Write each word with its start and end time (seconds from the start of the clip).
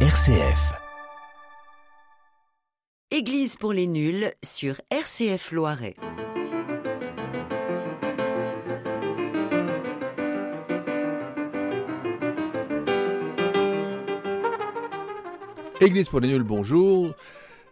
RCF. 0.00 0.74
Église 3.10 3.56
pour 3.56 3.72
les 3.72 3.86
nuls 3.86 4.30
sur 4.44 4.74
RCF 4.90 5.52
Loiret. 5.52 5.94
Église 15.80 16.08
pour 16.08 16.20
les 16.20 16.28
nuls, 16.28 16.42
bonjour. 16.42 17.14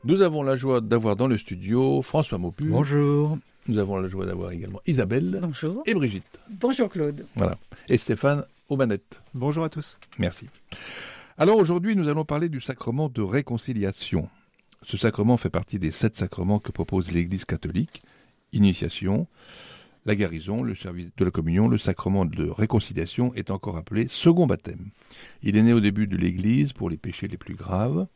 Nous 0.05 0.21
avons 0.21 0.43
la 0.43 0.57
joie 0.57 0.81
d'avoir 0.81 1.17
dans 1.17 1.27
le 1.27 1.39
studio 1.39 2.03
François 2.03 2.39
Maupu. 2.39 2.65
Bonjour. 2.65 3.39
Nous 3.67 3.79
avons 3.79 3.97
la 3.97 4.09
joie 4.09 4.27
d'avoir 4.27 4.51
également 4.53 4.81
Isabelle 4.87 5.39
Bonjour. 5.43 5.83
et 5.87 5.95
Brigitte. 5.95 6.39
Bonjour 6.51 6.91
Claude. 6.91 7.25
Voilà. 7.35 7.57
Et 7.89 7.97
Stéphane 7.97 8.45
aux 8.69 8.77
manettes. 8.77 9.21
Bonjour 9.33 9.65
à 9.65 9.71
tous. 9.71 9.99
Merci. 10.19 10.49
Alors 11.37 11.57
aujourd'hui, 11.57 11.97
nous 11.97 12.09
allons 12.09 12.25
parler 12.25 12.49
du 12.49 12.61
sacrement 12.61 13.09
de 13.09 13.21
réconciliation. 13.21 14.29
Ce 14.85 14.97
sacrement 14.97 15.37
fait 15.37 15.51
partie 15.51 15.81
des 15.81 15.91
sept 15.91 16.15
sacrements 16.15 16.61
que 16.61 16.71
propose 16.71 17.11
l'Église 17.11 17.45
catholique. 17.45 18.05
Initiation, 18.53 19.27
la 20.07 20.15
guérison, 20.15 20.63
le 20.63 20.77
service 20.77 21.11
de 21.17 21.25
la 21.25 21.33
communion, 21.33 21.67
le 21.67 21.77
sacrement 21.77 22.25
de 22.25 22.49
réconciliation 22.49 23.35
est 23.35 23.51
encore 23.51 23.77
appelé 23.77 24.07
second 24.09 24.47
baptême. 24.47 24.91
Il 25.43 25.57
est 25.57 25.63
né 25.63 25.73
au 25.73 25.81
début 25.81 26.07
de 26.07 26.17
l'Église 26.17 26.73
pour 26.73 26.89
les 26.89 26.97
péchés 26.97 27.27
les 27.27 27.37
plus 27.37 27.57
graves. 27.57 28.07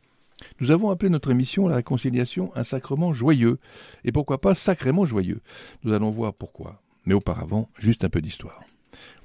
Nous 0.61 0.71
avons 0.71 0.89
appelé 0.89 1.09
notre 1.09 1.31
émission 1.31 1.67
La 1.67 1.75
réconciliation 1.75 2.53
un 2.55 2.63
sacrement 2.63 3.11
joyeux, 3.11 3.59
et 4.05 4.13
pourquoi 4.13 4.39
pas 4.39 4.53
sacrément 4.53 5.03
joyeux? 5.03 5.41
Nous 5.83 5.91
allons 5.91 6.09
voir 6.09 6.33
pourquoi. 6.33 6.81
Mais 7.05 7.15
auparavant, 7.15 7.69
juste 7.79 8.05
un 8.05 8.09
peu 8.09 8.21
d'histoire. 8.21 8.63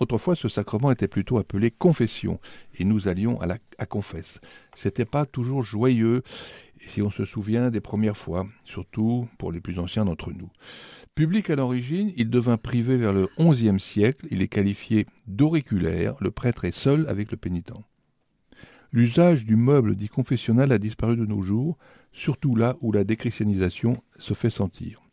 Autrefois, 0.00 0.36
ce 0.36 0.48
sacrement 0.48 0.90
était 0.90 1.08
plutôt 1.08 1.38
appelé 1.38 1.70
confession, 1.70 2.40
et 2.78 2.84
nous 2.84 3.08
allions 3.08 3.40
à 3.40 3.46
la 3.46 3.58
à 3.78 3.86
confesse. 3.86 4.40
C'était 4.74 5.04
pas 5.04 5.26
toujours 5.26 5.62
joyeux, 5.62 6.22
si 6.86 7.02
on 7.02 7.10
se 7.10 7.24
souvient 7.24 7.70
des 7.70 7.80
premières 7.80 8.16
fois, 8.16 8.46
surtout 8.64 9.28
pour 9.38 9.52
les 9.52 9.60
plus 9.60 9.78
anciens 9.78 10.04
d'entre 10.04 10.32
nous. 10.32 10.50
Public 11.14 11.48
à 11.50 11.56
l'origine, 11.56 12.12
il 12.16 12.28
devint 12.28 12.56
privé 12.56 12.96
vers 12.96 13.12
le 13.12 13.28
XIe 13.38 13.78
siècle. 13.78 14.26
Il 14.32 14.42
est 14.42 14.48
qualifié 14.48 15.06
d'auriculaire. 15.28 16.16
Le 16.20 16.32
prêtre 16.32 16.64
est 16.64 16.76
seul 16.76 17.06
avec 17.08 17.30
le 17.30 17.36
pénitent. 17.36 17.72
L'usage 18.90 19.44
du 19.44 19.54
meuble 19.54 19.94
dit 19.94 20.08
confessionnal 20.08 20.72
a 20.72 20.78
disparu 20.78 21.16
de 21.16 21.24
nos 21.24 21.42
jours, 21.42 21.78
surtout 22.12 22.56
là 22.56 22.76
où 22.80 22.90
la 22.90 23.04
déchristianisation 23.04 24.02
se 24.18 24.34
fait 24.34 24.50
sentir. 24.50 25.03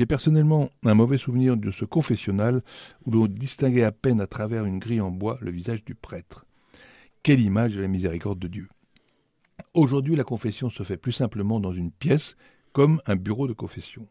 J'ai 0.00 0.06
personnellement 0.06 0.70
un 0.82 0.94
mauvais 0.94 1.18
souvenir 1.18 1.58
de 1.58 1.70
ce 1.70 1.84
confessionnal 1.84 2.62
où 3.04 3.10
l'on 3.10 3.26
distinguait 3.26 3.84
à 3.84 3.92
peine 3.92 4.22
à 4.22 4.26
travers 4.26 4.64
une 4.64 4.78
grille 4.78 5.02
en 5.02 5.10
bois 5.10 5.36
le 5.42 5.50
visage 5.50 5.84
du 5.84 5.94
prêtre. 5.94 6.46
Quelle 7.22 7.40
image 7.40 7.74
de 7.74 7.82
la 7.82 7.86
miséricorde 7.86 8.38
de 8.38 8.48
Dieu. 8.48 8.68
Aujourd'hui, 9.74 10.16
la 10.16 10.24
confession 10.24 10.70
se 10.70 10.84
fait 10.84 10.96
plus 10.96 11.12
simplement 11.12 11.60
dans 11.60 11.74
une 11.74 11.90
pièce, 11.90 12.38
comme 12.72 13.02
un 13.04 13.14
bureau 13.14 13.46
de 13.46 13.52
confession. 13.52 14.08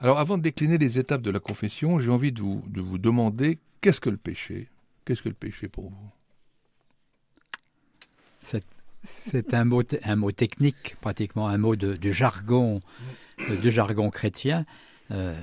Alors 0.00 0.18
avant 0.18 0.36
de 0.36 0.42
décliner 0.42 0.76
les 0.76 0.98
étapes 0.98 1.22
de 1.22 1.30
la 1.30 1.40
confession, 1.40 1.98
j'ai 1.98 2.10
envie 2.10 2.32
de 2.32 2.42
vous, 2.42 2.62
de 2.66 2.82
vous 2.82 2.98
demander 2.98 3.60
qu'est-ce 3.80 4.02
que 4.02 4.10
le 4.10 4.18
péché? 4.18 4.68
Qu'est-ce 5.06 5.22
que 5.22 5.30
le 5.30 5.34
péché 5.34 5.66
pour 5.66 5.88
vous? 5.88 6.10
C'est, 9.04 9.54
un, 9.54 9.64
mot, 9.64 9.82
technique, 9.82 10.96
pratiquement 11.00 11.48
un 11.48 11.58
mot 11.58 11.76
de, 11.76 12.10
jargon, 12.10 12.80
de 13.38 13.70
jargon 13.70 14.10
chrétien. 14.10 14.64
euh, 15.10 15.34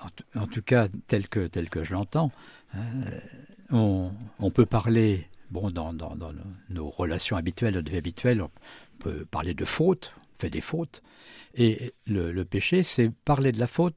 en, 0.00 0.08
tout- 0.08 0.24
en 0.38 0.46
tout 0.46 0.62
cas, 0.62 0.88
tel 1.06 1.28
que, 1.28 1.46
tel 1.46 1.68
que 1.70 1.84
je 1.84 1.92
l'entends, 1.92 2.32
euh, 2.74 2.80
on, 3.70 4.10
on 4.40 4.50
peut 4.50 4.66
parler, 4.66 5.28
bon, 5.50 5.70
dans, 5.70 5.92
dans- 5.92 6.16
dans 6.16 6.32
nos, 6.70 6.88
relations 6.90 7.36
habituelles, 7.36 7.74
notre 7.74 7.90
vie 7.90 7.98
habituelle, 7.98 8.42
on 8.42 8.50
peut 8.98 9.24
parler 9.26 9.54
de 9.54 9.64
faute, 9.64 10.12
on 10.18 10.40
fait 10.40 10.50
des 10.50 10.60
fautes. 10.60 11.02
Et 11.54 11.92
le, 12.06 12.32
le 12.32 12.44
péché, 12.44 12.82
c'est 12.82 13.10
parler 13.24 13.52
de 13.52 13.60
la 13.60 13.66
faute 13.68 13.94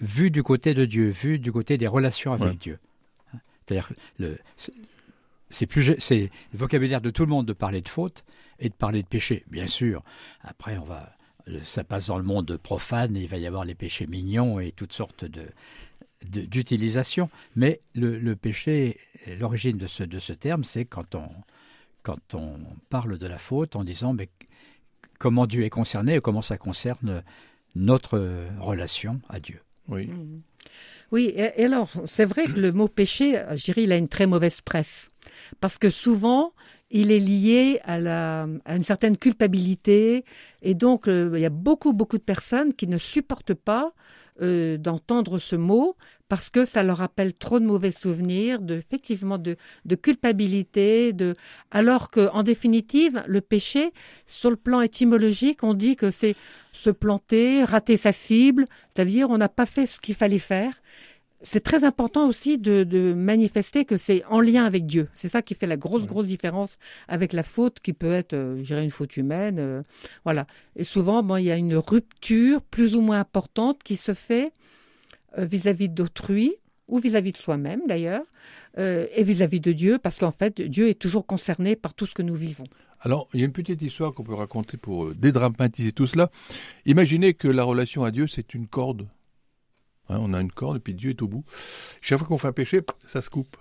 vu 0.00 0.30
du 0.30 0.42
côté 0.42 0.72
de 0.72 0.84
Dieu, 0.86 1.08
vu 1.10 1.38
du 1.38 1.52
côté 1.52 1.76
des 1.76 1.86
relations 1.88 2.32
avec 2.32 2.48
Ouais. 2.48 2.54
Dieu. 2.54 2.78
C'est-à-dire, 3.66 3.92
le, 4.18 4.38
c'est- 4.56 4.72
c'est 5.50 5.66
plus 5.66 5.96
c'est 5.98 6.30
le 6.52 6.58
vocabulaire 6.58 7.00
de 7.00 7.10
tout 7.10 7.24
le 7.24 7.28
monde 7.30 7.44
de 7.46 7.52
parler 7.52 7.82
de 7.82 7.88
faute 7.88 8.24
et 8.60 8.68
de 8.68 8.74
parler 8.74 9.02
de 9.02 9.08
péché, 9.08 9.44
bien 9.48 9.66
sûr. 9.66 10.02
Après, 10.42 10.78
on 10.78 10.84
va, 10.84 11.12
ça 11.62 11.84
passe 11.84 12.06
dans 12.08 12.18
le 12.18 12.24
monde 12.24 12.56
profane, 12.56 13.16
et 13.16 13.22
il 13.22 13.28
va 13.28 13.38
y 13.38 13.46
avoir 13.46 13.64
les 13.64 13.74
péchés 13.74 14.06
mignons 14.06 14.60
et 14.60 14.72
toutes 14.72 14.92
sortes 14.92 15.24
de 15.24 15.44
de- 16.26 16.42
d'utilisation. 16.42 17.30
Mais 17.56 17.80
le, 17.94 18.18
le 18.18 18.36
péché, 18.36 18.98
l'origine 19.38 19.78
de 19.78 19.86
ce, 19.86 20.02
de 20.02 20.18
ce 20.18 20.32
terme, 20.34 20.64
c'est 20.64 20.84
quand 20.84 21.14
on, 21.14 21.28
quand 22.02 22.34
on 22.34 22.58
parle 22.90 23.18
de 23.18 23.26
la 23.26 23.38
faute 23.38 23.74
en 23.74 23.84
disant 23.84 24.12
mais, 24.12 24.28
comment 25.18 25.46
Dieu 25.46 25.64
est 25.64 25.70
concerné 25.70 26.16
et 26.16 26.20
comment 26.20 26.42
ça 26.42 26.58
concerne 26.58 27.22
notre 27.74 28.18
relation 28.58 29.20
à 29.28 29.40
Dieu. 29.40 29.60
Oui. 29.88 30.10
Oui, 31.10 31.32
et, 31.34 31.52
et 31.56 31.64
alors, 31.64 31.90
c'est 32.04 32.24
vrai 32.24 32.44
que 32.44 32.60
le 32.60 32.72
mot 32.72 32.88
péché, 32.88 33.42
je 33.56 33.64
dirais, 33.64 33.84
il 33.84 33.92
a 33.92 33.96
une 33.96 34.08
très 34.08 34.26
mauvaise 34.26 34.60
presse. 34.60 35.10
Parce 35.60 35.78
que 35.78 35.90
souvent, 35.90 36.52
il 36.90 37.12
est 37.12 37.20
lié 37.20 37.80
à, 37.84 38.46
une 38.66 38.82
certaine 38.82 39.16
culpabilité. 39.16 40.24
Et 40.62 40.74
donc, 40.74 41.08
euh, 41.08 41.30
il 41.34 41.40
y 41.40 41.46
a 41.46 41.50
beaucoup, 41.50 41.92
beaucoup 41.92 42.18
de 42.18 42.22
personnes 42.22 42.74
qui 42.74 42.86
ne 42.86 42.98
supportent 42.98 43.54
pas 43.54 43.92
euh, 44.42 44.76
d'entendre 44.76 45.38
ce 45.38 45.56
mot 45.56 45.96
parce 46.28 46.48
que 46.48 46.64
ça 46.64 46.84
leur 46.84 46.98
rappelle 46.98 47.34
trop 47.34 47.58
de 47.58 47.66
mauvais 47.66 47.90
souvenirs, 47.90 48.60
de, 48.60 48.76
effectivement, 48.76 49.36
de, 49.36 49.56
de 49.84 49.94
culpabilité. 49.96 51.12
Alors 51.72 52.10
que, 52.10 52.28
en 52.30 52.44
définitive, 52.44 53.22
le 53.26 53.40
péché, 53.40 53.92
sur 54.26 54.48
le 54.48 54.56
plan 54.56 54.80
étymologique, 54.80 55.64
on 55.64 55.74
dit 55.74 55.96
que 55.96 56.12
c'est 56.12 56.36
se 56.72 56.90
planter, 56.90 57.64
rater 57.64 57.96
sa 57.96 58.12
cible, 58.12 58.66
c'est-à-dire 58.94 59.28
on 59.28 59.38
n'a 59.38 59.48
pas 59.48 59.66
fait 59.66 59.86
ce 59.86 59.98
qu'il 59.98 60.14
fallait 60.14 60.38
faire. 60.38 60.80
C'est 61.42 61.62
très 61.62 61.84
important 61.84 62.28
aussi 62.28 62.58
de, 62.58 62.84
de 62.84 63.14
manifester 63.14 63.86
que 63.86 63.96
c'est 63.96 64.22
en 64.26 64.40
lien 64.40 64.66
avec 64.66 64.86
Dieu. 64.86 65.08
C'est 65.14 65.30
ça 65.30 65.40
qui 65.40 65.54
fait 65.54 65.66
la 65.66 65.78
grosse, 65.78 66.04
grosse 66.04 66.26
différence 66.26 66.76
avec 67.08 67.32
la 67.32 67.42
faute 67.42 67.80
qui 67.80 67.94
peut 67.94 68.12
être, 68.12 68.34
euh, 68.34 68.58
je 68.58 68.62
dirais, 68.62 68.84
une 68.84 68.90
faute 68.90 69.16
humaine. 69.16 69.56
euh, 69.58 69.82
voilà. 70.24 70.46
Et 70.76 70.84
souvent, 70.84 71.22
bon, 71.22 71.36
il 71.36 71.44
y 71.44 71.50
a 71.50 71.56
une 71.56 71.76
rupture 71.76 72.60
plus 72.60 72.94
ou 72.94 73.00
moins 73.00 73.20
importante 73.20 73.82
qui 73.82 73.96
se 73.96 74.12
fait 74.12 74.52
euh, 75.38 75.46
vis-à-vis 75.46 75.88
d'autrui 75.88 76.52
ou 76.88 76.98
vis-à-vis 76.98 77.32
de 77.32 77.38
soi-même 77.38 77.82
d'ailleurs, 77.86 78.24
et 78.76 79.22
vis-à-vis 79.22 79.60
de 79.60 79.70
Dieu, 79.70 79.98
parce 80.02 80.18
qu'en 80.18 80.32
fait, 80.32 80.60
Dieu 80.60 80.88
est 80.88 80.98
toujours 80.98 81.24
concerné 81.24 81.76
par 81.76 81.94
tout 81.94 82.04
ce 82.04 82.14
que 82.14 82.22
nous 82.22 82.34
vivons. 82.34 82.64
Alors, 82.98 83.28
il 83.32 83.38
y 83.38 83.44
a 83.44 83.46
une 83.46 83.52
petite 83.52 83.80
histoire 83.80 84.12
qu'on 84.12 84.24
peut 84.24 84.34
raconter 84.34 84.76
pour 84.76 85.14
dédramatiser 85.14 85.92
tout 85.92 86.08
cela. 86.08 86.32
Imaginez 86.86 87.34
que 87.34 87.46
la 87.46 87.62
relation 87.62 88.02
à 88.02 88.10
Dieu, 88.10 88.26
c'est 88.26 88.54
une 88.54 88.66
corde. 88.66 89.06
Hein, 90.10 90.18
on 90.20 90.34
a 90.34 90.40
une 90.40 90.52
corde 90.52 90.76
et 90.76 90.80
puis 90.80 90.94
Dieu 90.94 91.10
est 91.10 91.22
au 91.22 91.28
bout. 91.28 91.44
Chaque 92.00 92.18
fois 92.18 92.26
qu'on 92.28 92.38
fait 92.38 92.48
un 92.48 92.52
péché, 92.52 92.82
ça 92.98 93.22
se 93.22 93.30
coupe. 93.30 93.56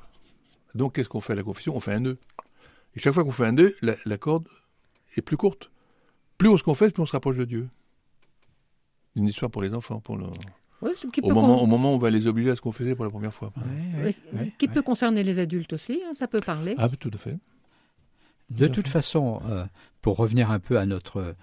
Donc, 0.76 0.96
qu'est-ce 0.96 1.10
qu'on 1.10 1.22
fait 1.22 1.34
à 1.34 1.36
la 1.36 1.44
confession? 1.44 1.76
On 1.76 1.80
fait 1.80 1.94
un 1.94 2.00
nœud. 2.00 2.18
Et 2.96 3.00
chaque 3.00 3.14
fois 3.14 3.24
qu'on 3.24 3.32
fait 3.32 3.46
un 3.46 3.52
nœud, 3.54 3.76
la, 3.82 3.96
la 4.06 4.18
corde 4.18 4.48
est 5.16 5.22
plus 5.22 5.38
courte. 5.38 5.72
Plus 6.38 6.50
on 6.50 6.58
se 6.58 6.64
confesse, 6.64 6.92
plus 6.92 7.04
on 7.04 7.06
se 7.06 7.12
rapproche 7.12 7.38
de 7.38 7.46
Dieu. 7.46 7.70
Une 9.16 9.28
histoire 9.28 9.52
pour 9.52 9.62
les 9.62 9.74
enfants, 9.74 10.00
pour 10.00 10.18
le... 10.18 10.26
Oui, 10.82 10.92
ce 10.96 11.08
qui 11.08 11.20
au, 11.22 11.30
moment, 11.34 11.58
con- 11.58 11.64
au 11.64 11.66
moment 11.66 11.92
où 11.92 11.96
on 11.96 12.00
va 12.00 12.10
les 12.10 12.26
obliger 12.26 12.52
à 12.52 12.56
se 12.56 12.62
confesser 12.62 12.96
pour 12.96 13.04
la 13.04 13.12
première 13.12 13.34
fois. 13.34 13.52
oui, 14.02 14.54
qui 14.58 14.68
peut 14.70 14.82
concerner 14.82 15.24
les 15.24 15.40
adultes 15.40 15.74
aussi, 15.74 16.02
hein, 16.08 16.14
ça 16.14 16.28
peut 16.28 16.40
parler. 16.40 16.74
Ah, 16.78 16.88
tout 16.88 17.12
à 17.14 17.18
fait. 17.18 17.38
De 18.50 18.68
toute 18.68 18.86
fait. 18.88 18.94
façon, 18.94 19.42
euh, 19.50 19.66
pour 20.02 20.16
revenir 20.16 20.52
un 20.52 20.60
peu 20.60 20.80
à 20.80 20.86
notre, 20.86 21.36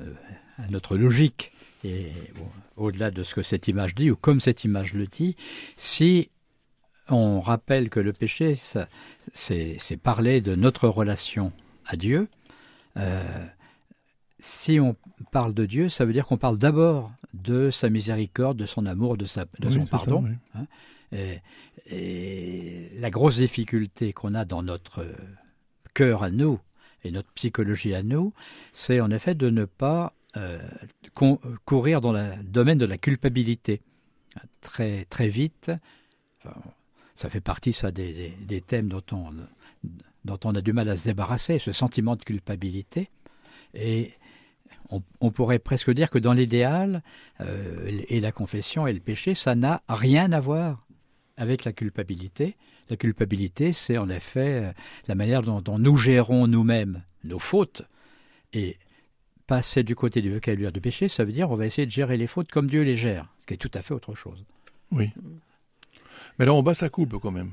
euh, 0.00 0.14
à 0.58 0.68
notre 0.68 0.96
logique, 0.96 1.52
et 1.84 2.12
au-delà 2.76 3.10
de 3.10 3.22
ce 3.24 3.34
que 3.34 3.42
cette 3.42 3.68
image 3.68 3.94
dit, 3.94 4.10
ou 4.10 4.16
comme 4.16 4.40
cette 4.40 4.64
image 4.64 4.94
le 4.94 5.06
dit, 5.06 5.36
si 5.76 6.30
on 7.08 7.40
rappelle 7.40 7.90
que 7.90 8.00
le 8.00 8.12
péché, 8.12 8.56
c'est 9.32 9.96
parler 10.02 10.40
de 10.40 10.54
notre 10.54 10.88
relation 10.88 11.52
à 11.86 11.96
Dieu, 11.96 12.28
euh, 12.96 13.46
si 14.38 14.78
on 14.80 14.96
parle 15.30 15.54
de 15.54 15.66
Dieu, 15.66 15.88
ça 15.88 16.04
veut 16.04 16.12
dire 16.12 16.26
qu'on 16.26 16.36
parle 16.36 16.58
d'abord 16.58 17.12
de 17.34 17.70
sa 17.70 17.88
miséricorde, 17.90 18.56
de 18.56 18.66
son 18.66 18.86
amour, 18.86 19.16
de, 19.16 19.24
sa, 19.24 19.44
de 19.44 19.68
Oui, 19.68 19.74
son 19.74 19.84
ça, 19.84 19.90
pardon. 19.90 20.24
oui. 20.54 20.66
Et, 21.14 21.40
et 21.90 22.90
la 22.98 23.10
grosse 23.10 23.36
difficulté 23.36 24.12
qu'on 24.12 24.34
a 24.34 24.44
dans 24.44 24.62
notre 24.62 25.06
cœur 25.94 26.22
à 26.22 26.30
nous 26.30 26.58
et 27.04 27.10
notre 27.10 27.30
psychologie 27.32 27.94
à 27.94 28.02
nous, 28.02 28.32
c'est 28.72 29.00
en 29.00 29.10
effet 29.10 29.34
de 29.34 29.50
ne 29.50 29.64
pas 29.64 30.12
euh, 30.36 30.60
con- 31.14 31.38
courir 31.64 32.00
dans 32.00 32.12
le 32.12 32.32
domaine 32.42 32.78
de 32.78 32.86
la 32.86 32.98
culpabilité. 32.98 33.80
Très, 34.60 35.04
très 35.06 35.28
vite, 35.28 35.70
ça 37.14 37.28
fait 37.28 37.40
partie 37.40 37.72
ça, 37.72 37.90
des, 37.90 38.32
des- 38.40 38.60
thèmes 38.62 38.88
dont 38.88 39.02
on, 39.12 39.30
dont 40.24 40.38
on 40.44 40.54
a 40.54 40.60
du 40.60 40.72
mal 40.72 40.88
à 40.88 40.96
se 40.96 41.04
débarrasser, 41.04 41.58
ce 41.58 41.72
sentiment 41.72 42.16
de 42.16 42.22
culpabilité. 42.22 43.10
Et 43.74 44.12
on, 45.20 45.30
pourrait 45.30 45.58
presque 45.58 45.90
dire 45.90 46.10
que 46.10 46.18
dans 46.18 46.32
l'idéal, 46.32 47.02
euh, 47.40 48.02
et 48.08 48.20
la 48.20 48.32
confession 48.32 48.86
et 48.86 48.92
le 48.92 49.00
péché, 49.00 49.34
ça 49.34 49.54
n'a 49.54 49.82
rien 49.88 50.32
à 50.32 50.40
voir 50.40 50.86
avec 51.36 51.64
la 51.64 51.72
culpabilité. 51.72 52.56
La 52.90 52.96
culpabilité, 52.96 53.72
c'est 53.72 53.96
en 53.96 54.08
effet 54.10 54.64
euh, 54.64 54.72
la 55.08 55.14
manière 55.14 55.42
dont, 55.42 55.60
dont 55.60 55.78
nous 55.78 55.96
gérons 55.96 56.46
nous-mêmes 56.46 57.02
nos 57.24 57.38
fautes. 57.38 57.82
Et 58.52 58.76
passer 59.52 59.82
du 59.82 59.94
côté 59.94 60.22
du 60.22 60.32
vocabulaire 60.32 60.72
du 60.72 60.80
péché, 60.80 61.08
ça 61.08 61.24
veut 61.24 61.32
dire 61.32 61.50
on 61.50 61.56
va 61.56 61.66
essayer 61.66 61.84
de 61.84 61.92
gérer 61.92 62.16
les 62.16 62.26
fautes 62.26 62.50
comme 62.50 62.70
Dieu 62.70 62.84
les 62.84 62.96
gère, 62.96 63.26
ce 63.40 63.44
qui 63.44 63.52
est 63.52 63.58
tout 63.58 63.70
à 63.74 63.82
fait 63.82 63.92
autre 63.92 64.14
chose. 64.14 64.46
Oui. 64.90 65.10
Mais 66.38 66.46
là, 66.46 66.54
on 66.54 66.62
bat 66.62 66.72
sa 66.72 66.88
coupe 66.88 67.18
quand 67.18 67.30
même 67.30 67.52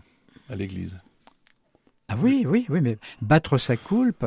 à 0.49 0.55
l'Église. 0.55 0.97
Ah 2.07 2.15
oui, 2.17 2.45
oui, 2.47 2.65
oui, 2.69 2.79
mais 2.79 2.97
battre 3.21 3.57
sa 3.57 3.75
coulpe, 3.75 4.25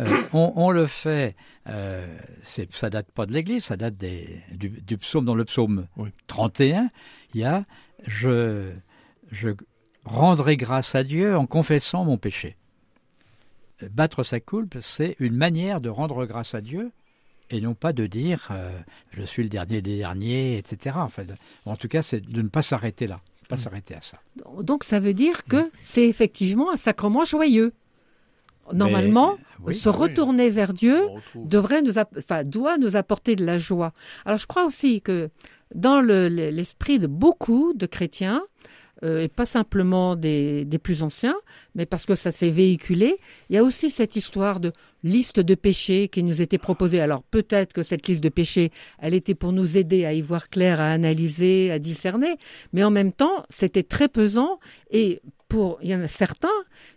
euh, 0.00 0.22
on, 0.32 0.54
on 0.56 0.70
le 0.70 0.86
fait. 0.86 1.36
Euh, 1.66 2.06
ça 2.42 2.88
date 2.88 3.12
pas 3.12 3.26
de 3.26 3.34
l'Église, 3.34 3.64
ça 3.64 3.76
date 3.76 3.98
des, 3.98 4.40
du, 4.52 4.70
du 4.70 4.96
psaume 4.96 5.26
dans 5.26 5.34
le 5.34 5.44
psaume 5.44 5.88
Oui. 5.98 6.08
31. 6.26 6.88
Il 7.34 7.42
y 7.42 7.44
a 7.44 7.66
je, 8.06 8.72
je 9.30 9.50
rendrai 10.06 10.56
grâce 10.56 10.94
à 10.94 11.04
Dieu 11.04 11.36
en 11.36 11.44
confessant 11.44 12.06
mon 12.06 12.16
péché. 12.16 12.56
Euh, 13.82 13.90
Battre 13.90 14.22
sa 14.22 14.40
coulpe, 14.40 14.78
c'est 14.80 15.16
une 15.18 15.36
manière 15.36 15.82
de 15.82 15.90
rendre 15.90 16.24
grâce 16.24 16.54
à 16.54 16.62
Dieu 16.62 16.92
et 17.50 17.60
non 17.60 17.74
pas 17.74 17.92
de 17.92 18.06
dire 18.06 18.48
euh, 18.50 18.70
je 19.12 19.22
suis 19.22 19.42
le 19.42 19.48
dernier 19.48 19.82
des 19.82 19.98
derniers, 19.98 20.56
etc. 20.58 20.96
Enfin, 21.00 21.24
de- 21.24 21.34
en 21.66 21.76
tout 21.76 21.88
cas, 21.88 22.02
c'est 22.02 22.20
de 22.20 22.42
ne 22.42 22.48
pas 22.48 22.62
s'arrêter 22.62 23.06
là, 23.06 23.20
pas 23.48 23.56
s'arrêter 23.56 23.94
à 23.94 24.00
ça. 24.00 24.18
Donc 24.62 24.84
ça 24.84 25.00
veut 25.00 25.14
dire 25.14 25.44
que 25.44 25.70
c'est 25.82 26.08
effectivement 26.08 26.70
un 26.72 26.76
sacrement 26.76 27.24
joyeux. 27.24 27.72
Normalement, 28.72 29.32
Mais, 29.36 29.66
oui, 29.68 29.74
se 29.74 29.88
ah 29.88 29.92
oui. 29.92 29.98
retourner 30.08 30.48
vers 30.48 30.72
Dieu 30.72 31.00
devrait 31.34 31.82
nous, 31.82 31.98
enfin, 31.98 32.44
doit 32.44 32.78
nous 32.78 32.94
apporter 32.94 33.34
de 33.34 33.44
la 33.44 33.58
joie. 33.58 33.92
Alors 34.24 34.38
je 34.38 34.46
crois 34.46 34.64
aussi 34.64 35.00
que 35.02 35.28
dans 35.74 36.00
le- 36.00 36.28
le- 36.28 36.50
l'esprit 36.50 37.00
de 37.00 37.08
beaucoup 37.08 37.72
de 37.74 37.86
chrétiens, 37.86 38.42
euh, 39.02 39.22
et 39.22 39.28
pas 39.28 39.46
simplement 39.46 40.16
des, 40.16 40.64
des 40.64 40.78
plus 40.78 41.02
anciens, 41.02 41.36
mais 41.74 41.86
parce 41.86 42.06
que 42.06 42.14
ça 42.14 42.32
s'est 42.32 42.50
véhiculé, 42.50 43.16
il 43.48 43.56
y 43.56 43.58
a 43.58 43.64
aussi 43.64 43.90
cette 43.90 44.16
histoire 44.16 44.60
de 44.60 44.72
liste 45.02 45.40
de 45.40 45.54
péchés 45.54 46.08
qui 46.08 46.22
nous 46.22 46.42
était 46.42 46.58
proposée. 46.58 47.00
Alors 47.00 47.22
peut-être 47.22 47.72
que 47.72 47.82
cette 47.82 48.06
liste 48.08 48.22
de 48.22 48.28
péchés, 48.28 48.70
elle 48.98 49.14
était 49.14 49.34
pour 49.34 49.52
nous 49.52 49.76
aider 49.76 50.04
à 50.04 50.12
y 50.12 50.20
voir 50.20 50.48
clair, 50.50 50.80
à 50.80 50.90
analyser, 50.90 51.70
à 51.70 51.78
discerner, 51.78 52.36
mais 52.72 52.84
en 52.84 52.90
même 52.90 53.12
temps, 53.12 53.44
c'était 53.48 53.82
très 53.82 54.08
pesant 54.08 54.58
et 54.90 55.22
pour 55.50 55.78
il 55.82 55.90
y 55.90 55.94
en 55.94 56.00
a 56.00 56.08
certains 56.08 56.48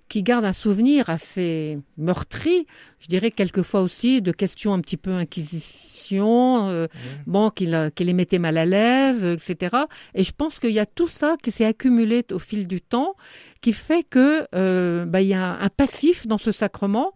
qui 0.09 0.21
gardent 0.23 0.45
un 0.45 0.53
souvenir 0.53 1.09
assez 1.09 1.77
meurtri, 1.97 2.67
je 2.99 3.07
dirais 3.07 3.31
quelquefois 3.31 3.81
aussi 3.81 4.21
de 4.21 4.31
questions 4.31 4.73
un 4.73 4.79
petit 4.79 4.97
peu 4.97 5.11
inquisition, 5.11 6.69
euh, 6.69 6.87
bon, 7.25 7.49
qui, 7.49 7.67
qui 7.95 8.03
les 8.03 8.13
mettait 8.13 8.39
mal 8.39 8.57
à 8.57 8.65
l'aise, 8.65 9.23
etc. 9.25 9.75
Et 10.13 10.23
je 10.23 10.31
pense 10.31 10.59
qu'il 10.59 10.71
y 10.71 10.79
a 10.79 10.85
tout 10.85 11.07
ça 11.07 11.35
qui 11.41 11.51
s'est 11.51 11.65
accumulé 11.65 12.23
au 12.31 12.39
fil 12.39 12.67
du 12.67 12.81
temps, 12.81 13.15
qui 13.61 13.73
fait 13.73 14.03
que 14.03 14.45
euh, 14.55 15.05
bah, 15.05 15.21
il 15.21 15.27
y 15.29 15.33
a 15.33 15.57
un 15.59 15.69
passif 15.69 16.27
dans 16.27 16.37
ce 16.37 16.51
sacrement 16.51 17.13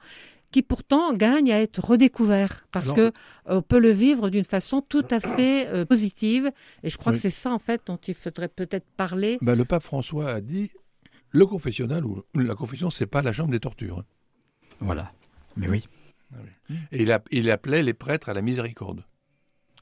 qui 0.51 0.61
pourtant 0.61 1.13
gagne 1.13 1.51
à 1.51 1.61
être 1.61 1.83
redécouvert 1.83 2.65
parce 2.71 2.85
Alors- 2.85 2.95
que 2.95 3.11
on 3.45 3.61
peut 3.61 3.79
le 3.79 3.91
vivre 3.91 4.29
d'une 4.29 4.45
façon 4.45 4.81
tout 4.81 5.05
à 5.11 5.19
fait 5.37 5.67
euh, 5.67 5.85
positive. 5.85 6.49
Et 6.83 6.89
je 6.89 6.97
crois 6.97 7.11
Oui. 7.11 7.17
que 7.17 7.21
c'est 7.21 7.29
ça 7.29 7.51
en 7.51 7.59
fait 7.59 7.81
dont 7.85 7.99
il 8.07 8.13
faudrait 8.15 8.47
peut-être 8.47 8.87
parler. 8.95 9.37
Ben, 9.41 9.55
le 9.55 9.65
pape 9.65 9.83
François 9.83 10.29
a 10.29 10.41
dit 10.41 10.71
le 11.37 11.45
confessionnal 11.45 12.05
ou 12.05 12.23
la 12.35 12.55
confession, 12.55 12.89
c'est 12.89 13.05
pas 13.07 13.21
la 13.21 13.33
chambre 13.33 13.51
des 13.51 13.59
tortures. 13.59 14.03
Voilà. 14.79 15.11
Mais 15.55 15.67
oui. 15.67 15.87
Et 16.91 17.03
il, 17.03 17.11
a- 17.11 17.23
il 17.31 17.49
appelait 17.51 17.83
les 17.83 17.93
prêtres 17.93 18.29
à 18.29 18.33
la 18.33 18.41
miséricorde. 18.41 19.03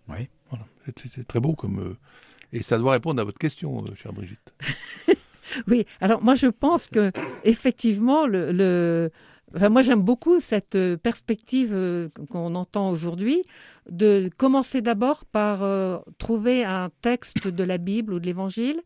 Oui. 0.09 0.27
Voilà. 0.49 0.65
C'est- 0.97 1.27
très 1.27 1.39
beau 1.39 1.53
comme. 1.55 1.79
euh, 1.79 1.97
Et 2.53 2.61
ça 2.61 2.77
doit 2.77 2.91
répondre 2.93 3.19
à 3.21 3.25
votre 3.25 3.39
question, 3.39 3.77
euh, 3.85 3.95
chère 3.95 4.13
Brigitte. 4.13 4.53
Oui, 5.67 5.85
alors 6.01 6.21
moi 6.23 6.33
je 6.35 6.47
pense 6.47 6.87
que 6.87 7.11
effectivement 7.43 8.25
le, 8.25 8.51
le- 8.51 9.11
enfin, 9.55 9.69
moi 9.69 9.83
j'aime 9.83 10.01
beaucoup 10.01 10.39
cette 10.41 10.75
euh, 10.75 10.97
perspective 10.97 11.71
euh, 11.73 12.09
qu'on 12.31 12.55
entend 12.55 12.89
aujourd'hui 12.89 13.43
de 13.89 14.29
commencer 14.37 14.81
d'abord 14.81 15.23
par 15.23 15.61
euh, 15.63 15.97
trouver 16.17 16.65
un 16.65 16.89
texte 17.01 17.47
de 17.47 17.63
la 17.63 17.77
Bible 17.77 18.13
ou 18.13 18.19
de 18.19 18.25
l'Évangile 18.25 18.81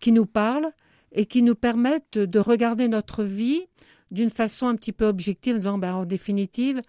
qui 0.00 0.12
nous 0.12 0.26
parle 0.26 0.66
et 1.12 1.26
qui 1.26 1.42
nous 1.42 1.54
permette 1.54 2.18
de 2.18 2.38
regarder 2.38 2.88
notre 2.88 3.24
vie 3.24 3.66
d'une 4.10 4.30
façon 4.30 4.66
un 4.66 4.76
petit 4.76 4.92
peu 4.92 5.06
objective, 5.06 5.56
en 5.56 5.58
disant 5.58 5.78
ben, 5.78 5.94
en 5.94 6.04
définitive 6.04 6.82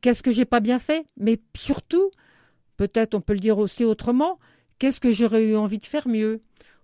qu'est-ce 0.00 0.22
que 0.22 0.30
j'ai 0.30 0.44
pas 0.44 0.60
bien 0.60 0.78
fait, 0.78 1.06
mais 1.16 1.40
surtout 1.54 2.10
peut-être 2.76 3.14
on 3.14 3.20
peut 3.20 3.34
le 3.34 3.38
dire 3.38 3.58
aussi 3.58 3.84
autrement, 3.84 4.38
qu'est-ce 4.78 5.00
que 5.00 5.12
j'aurais 5.12 5.44
eu 5.44 5.56
envie 5.56 5.78
de 5.78 5.86
faire 5.86 6.08
mieux? 6.08 6.40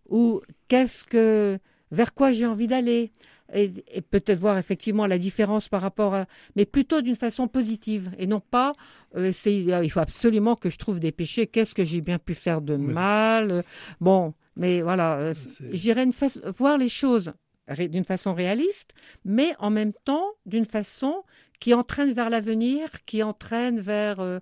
Ou 0.09 0.41
qu'est-ce 0.69 1.05
que 1.05 1.59
vers 1.91 2.15
quoi 2.15 2.33
j'ai 2.33 2.47
envie 2.47 2.67
d'aller? 2.67 3.13
Et, 3.53 3.73
et 3.93 4.01
peut-être 4.03 4.39
voir 4.39 4.59
effectivement 4.59 5.07
la 5.07 5.19
différence 5.19 5.69
par 5.69 5.81
rapport 5.81 6.15
à 6.15 6.27
mais 6.57 6.65
plutôt 6.67 7.01
d'une 7.01 7.17
façon 7.17 7.49
positive 7.49 8.11
et 8.19 8.27
non 8.27 8.41
pas 8.41 8.73
euh, 9.17 9.33
euh, 9.47 9.81
il 9.85 9.91
faut 9.91 10.01
absolument 10.01 10.55
que 10.57 10.69
je 10.69 10.79
trouve 10.79 11.01
des 11.01 11.13
péchés 11.13 11.47
qu'est-ce 11.47 11.75
que 11.75 11.85
j'ai 11.85 12.01
bien 12.01 12.19
pu 12.19 12.35
faire 12.35 12.61
de 12.61 12.75
Oui. 12.77 12.93
mal? 12.93 13.65
Bon 14.01 14.35
mais 14.57 14.83
voilà 14.83 15.19
euh, 15.19 15.35
fa- 16.13 16.51
voir 16.59 16.79
les 16.79 16.89
choses 16.89 17.33
d'une 17.79 18.05
façon 18.05 18.35
réaliste 18.35 18.93
mais 19.25 19.55
en 19.59 19.71
même 19.71 19.93
temps 20.05 20.27
d'une 20.47 20.65
façon 20.65 21.23
qui 21.61 21.75
entraîne 21.75 22.13
vers 22.13 22.31
l'avenir 22.31 22.89
qui 23.07 23.23
entraîne 23.23 23.81
vers 23.81 24.21
euh, 24.21 24.39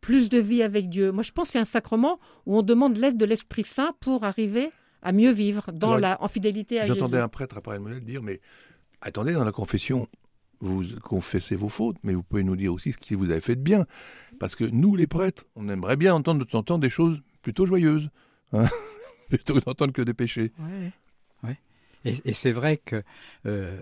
plus 0.00 0.28
de 0.28 0.38
vie 0.38 0.62
avec 0.62 0.88
Dieu. 0.88 1.10
Moi, 1.10 1.24
je 1.24 1.32
pense 1.32 1.48
que 1.48 1.52
c'est 1.54 1.58
un 1.58 1.64
sacrement 1.64 2.20
où 2.46 2.56
on 2.56 2.62
demande 2.62 2.96
l'aide 2.96 3.16
de 3.16 3.24
l'Esprit 3.24 3.64
Saint 3.64 3.90
pour 4.00 4.22
arriver 4.24 4.70
à 5.02 5.12
mieux 5.12 5.30
vivre 5.30 5.70
dans 5.72 5.88
Alors, 5.88 6.00
la, 6.00 6.22
en 6.22 6.28
fidélité 6.28 6.80
à 6.80 6.86
Jésus. 6.86 6.98
J'entendais 6.98 7.18
un 7.20 7.28
prêtre 7.28 7.56
à 7.56 7.60
Paris 7.60 7.78
Modèle 7.78 8.04
dire 8.04 8.22
mais 8.22 8.40
attendez, 9.00 9.32
dans 9.32 9.44
la 9.44 9.52
confession, 9.52 10.08
vous 10.60 10.84
confessez 11.02 11.54
vos 11.56 11.68
fautes, 11.68 11.96
mais 12.02 12.14
vous 12.14 12.22
pouvez 12.22 12.42
nous 12.42 12.56
dire 12.56 12.72
aussi 12.74 12.92
ce 12.92 12.98
que 12.98 13.14
vous 13.14 13.30
avez 13.30 13.40
fait 13.40 13.56
de 13.56 13.60
bien. 13.60 13.86
Parce 14.40 14.56
que 14.56 14.64
nous, 14.64 14.96
les 14.96 15.06
prêtres, 15.06 15.44
on 15.56 15.68
aimerait 15.68 15.96
bien 15.96 16.14
entendre 16.14 16.40
de 16.40 16.44
temps 16.50 16.58
en 16.58 16.62
temps 16.62 16.78
des 16.78 16.88
choses 16.90 17.20
plutôt 17.42 17.66
joyeuses. 17.66 18.10
hein, 18.52 18.66
plutôt 19.28 19.60
d'entendre 19.60 19.92
que 19.92 20.02
des 20.02 20.14
péchés. 20.14 20.52
Ouais. 20.58 20.92
Ouais. 21.44 21.58
Et, 22.04 22.14
et 22.24 22.32
c'est 22.32 22.52
vrai 22.52 22.76
que 22.78 23.02
euh, 23.46 23.78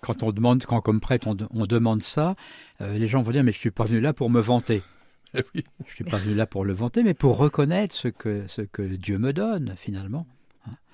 quand 0.00 0.22
on 0.22 0.32
demande, 0.32 0.64
quand 0.64 0.80
comme 0.80 1.00
prêtre 1.00 1.28
on 1.28 1.66
demande 1.66 2.02
ça, 2.02 2.34
euh, 2.80 2.96
les 2.96 3.06
gens 3.06 3.22
vont 3.22 3.32
dire 3.32 3.44
mais 3.44 3.52
je 3.52 3.58
suis 3.58 3.70
pas 3.70 3.84
venu 3.84 4.00
là 4.00 4.12
pour 4.12 4.30
me 4.30 4.40
vanter. 4.40 4.82
Eh 5.32 5.44
oui. 5.54 5.64
Je 5.86 5.94
suis 5.94 6.02
pas 6.02 6.16
venu 6.16 6.34
là 6.34 6.44
pour 6.44 6.64
le 6.64 6.72
vanter, 6.72 7.04
mais 7.04 7.14
pour 7.14 7.36
reconnaître 7.36 7.94
ce 7.94 8.08
que 8.08 8.48
ce 8.48 8.62
que 8.62 8.82
Dieu 8.82 9.16
me 9.16 9.32
donne 9.32 9.74
finalement. 9.76 10.26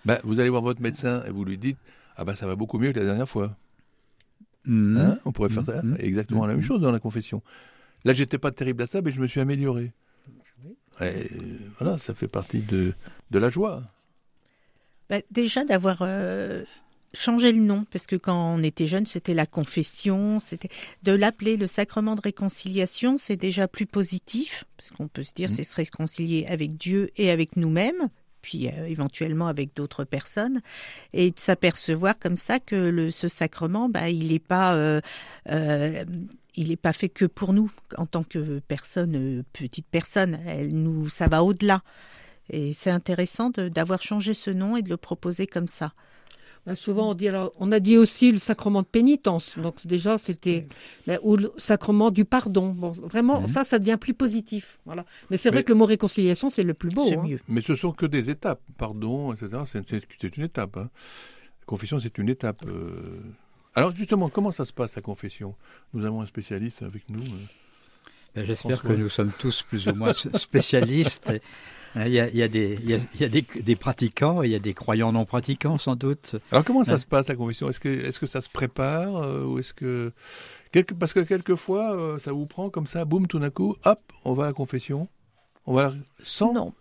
Ben, 0.07 0.19
vous 0.25 0.41
allez 0.41 0.49
voir 0.49 0.63
votre 0.63 0.81
médecin 0.81 1.23
et 1.27 1.31
vous 1.31 1.45
lui 1.45 1.59
dites 1.59 1.77
Ah 2.17 2.25
ben 2.25 2.35
ça 2.35 2.47
va 2.47 2.55
beaucoup 2.57 2.79
mieux 2.79 2.93
que 2.93 2.99
la 3.01 3.05
dernière 3.07 3.29
fois. 3.29 3.57
Mhm. 4.67 4.97
Hein 4.99 5.19
on 5.25 5.33
pourrait 5.33 5.51
faire 5.51 5.65
ça 5.65 5.83
Mhm. 5.83 5.97
exactement 5.99 6.47
la 6.47 6.55
même 6.55 6.63
Mhm. 6.63 6.67
chose 6.69 6.81
dans 6.81 6.93
la 6.93 6.99
confession. 7.01 7.43
Là, 8.05 8.15
j'étais 8.15 8.39
pas 8.39 8.53
terrible 8.53 8.83
à 8.85 8.87
ça, 8.87 9.03
mais 9.03 9.11
je 9.13 9.21
me 9.21 9.27
suis 9.27 9.41
amélioré. 9.41 9.93
Et 11.01 11.29
voilà, 11.79 11.99
ça 11.99 12.15
fait 12.15 12.29
partie 12.29 12.61
de, 12.63 12.95
de 13.31 13.39
la 13.39 13.51
joie. 13.51 13.83
Bah, 15.11 15.19
déjà 15.31 15.65
d'avoir 15.65 15.99
euh, 16.03 16.65
changé 17.13 17.53
le 17.53 17.61
nom, 17.61 17.85
parce 17.91 18.07
que 18.07 18.17
quand 18.17 18.55
on 18.55 18.63
était 18.63 18.87
jeune, 18.87 19.07
c'était 19.07 19.35
la 19.35 19.45
confession, 19.47 20.39
c'était 20.39 20.69
de 21.03 21.13
l'appeler 21.13 21.57
le 21.57 21.67
sacrement 21.67 22.15
de 22.17 22.21
réconciliation, 22.23 23.19
c'est 23.19 23.37
déjà 23.37 23.69
plus 23.69 23.87
positif, 23.87 24.65
parce 24.77 24.91
qu'on 24.91 25.09
peut 25.09 25.23
se 25.25 25.35
dire 25.35 25.49
Mhm. 25.51 25.55
c'est 25.57 25.65
se 25.65 25.77
réconcilier 25.77 26.47
avec 26.49 26.77
Dieu 26.77 27.11
et 27.17 27.31
avec 27.31 27.57
nous-mêmes, 27.57 28.09
puis 28.47 28.69
euh, 28.69 28.87
éventuellement 28.87 29.49
avec 29.49 29.75
d'autres 29.75 30.05
personnes, 30.05 30.61
et 31.13 31.33
de 31.33 31.41
s'apercevoir 31.41 32.17
comme 32.17 32.37
ça 32.37 32.61
que 32.61 33.11
ce 33.11 33.27
sacrement, 33.27 33.89
bah, 33.89 34.09
il 34.09 34.29
n'est 34.29 34.39
pas 34.39 34.77
euh, 34.77 35.01
euh, 35.51 36.05
il 36.55 36.69
n'est 36.69 36.77
pas 36.77 36.93
fait 36.93 37.09
que 37.09 37.25
pour 37.25 37.53
nous 37.53 37.73
en 37.97 38.07
tant 38.07 38.23
que 38.23 38.61
personne, 38.61 39.43
petite 39.53 39.89
personne. 39.91 40.39
Elle 40.47 40.69
nous, 40.69 41.09
ça 41.09 41.27
va 41.27 41.43
au-delà. 41.43 41.83
Et 42.49 42.73
c'est 42.73 42.91
intéressant 42.91 43.51
d'avoir 43.51 44.01
changé 44.01 44.33
ce 44.33 44.53
nom 44.53 44.77
et 44.77 44.83
de 44.83 44.89
le 44.91 44.97
proposer 44.97 45.49
comme 45.49 45.67
ça. 45.67 45.93
Souvent, 46.75 47.11
on 47.11 47.15
dit 47.15 47.29
alors, 47.29 47.53
on 47.61 47.71
a 47.71 47.79
dit 47.79 47.97
aussi 47.97 48.33
le 48.33 48.39
sacrement 48.39 48.83
de 48.83 48.87
pénitence. 48.87 49.57
Donc 49.59 49.87
déjà, 49.87 50.19
c'était 50.19 50.67
ou 51.23 51.37
le 51.37 51.53
sacrement 51.59 52.11
du 52.11 52.25
pardon. 52.25 52.71
Bon, 52.71 52.91
vraiment, 52.91 53.41
Mhm. 53.43 53.47
ça, 53.47 53.65
ça 53.65 53.79
devient 53.79 53.97
plus 54.01 54.15
positif. 54.15 54.79
Voilà. 54.85 55.05
Mais 55.31 55.37
c'est 55.37 55.51
vrai 55.51 55.63
que 55.63 55.69
le 55.73 55.79
mot 55.79 55.85
réconciliation, 55.87 56.51
c'est 56.51 56.65
le 56.65 56.75
plus 56.75 56.91
beau. 56.91 57.07
c'est 57.07 57.17
hein. 57.17 57.23
mieux. 57.25 57.41
Mais 57.49 57.61
ce 57.63 57.77
sont 57.77 57.93
que 57.93 58.07
des 58.07 58.31
étapes. 58.31 58.61
Pardon, 58.79 59.33
etc. 59.33 59.59
C'est 59.67 60.37
une 60.37 60.45
étape. 60.45 60.77
hein. 60.77 60.91
La 61.61 61.67
confession, 61.67 62.01
c'est 62.01 62.19
une 62.19 62.29
étape. 62.29 62.65
euh. 62.67 63.21
Alors, 63.75 63.95
justement, 63.95 64.29
comment 64.29 64.51
ça 64.51 64.65
se 64.65 64.73
passe, 64.73 64.97
la 64.97 65.03
confession? 65.03 65.55
Nous 65.95 66.05
avons 66.05 66.21
un 66.23 66.27
spécialiste 66.27 66.83
avec 66.83 67.09
nous. 67.11 67.23
euh. 67.23 67.47
Ben, 68.35 68.45
J'espère 68.45 68.83
que 68.83 68.93
nous 68.93 69.09
sommes 69.09 69.33
tous 69.39 69.63
plus 69.63 69.87
ou 69.89 69.95
moins 69.95 70.13
spécialistes. 70.13 71.33
Hein, 71.95 72.07
Il 72.07 72.13
y 72.13 72.21
a, 72.21 72.29
il 72.29 72.37
y 72.37 72.43
a 72.43 72.49
des, 72.49 72.79
il 72.83 72.91
y 72.91 72.95
a, 72.95 72.99
il 73.15 73.21
y 73.21 73.25
a 73.25 73.29
des, 73.29 73.45
des 73.63 73.77
pratiquants 73.77 74.43
et 74.43 74.47
il 74.47 74.53
y 74.53 74.57
a 74.57 74.59
des 74.59 74.75
croyants 74.75 75.13
non 75.13 75.25
pratiquants 75.25 75.79
sans 75.79 75.97
doute. 75.97 76.37
Alors, 76.51 76.65
comment 76.65 76.85
ça 76.85 76.95
Ouais. 76.95 76.99
se 76.99 77.07
passe, 77.07 77.29
la 77.29 77.35
confession 77.37 77.69
Est-ce 77.71 77.81
que, 77.81 77.89
est 77.89 78.19
que 78.19 78.27
ça 78.27 78.41
se 78.41 78.49
prépare 78.49 79.17
euh, 79.17 79.45
ou 79.45 79.59
est-ce 79.59 79.73
que... 79.73 80.13
Quelque- 80.73 80.95
Parce 80.95 81.13
que 81.13 81.21
quelquefois, 81.21 81.97
euh, 81.97 82.19
ça 82.19 82.33
vous 82.33 82.47
prend 82.47 82.69
comme 82.71 82.87
ça, 82.87 83.05
boum, 83.05 83.27
tout 83.27 83.39
d'un 83.39 83.51
coup, 83.51 83.77
hop, 83.85 84.01
on 84.25 84.35
va 84.35 84.45
à 84.45 84.47
la 84.49 84.53
confession? 84.53 85.09
On 85.69 85.75
va 85.75 85.95
sans 86.23 86.53
non, 86.53 86.73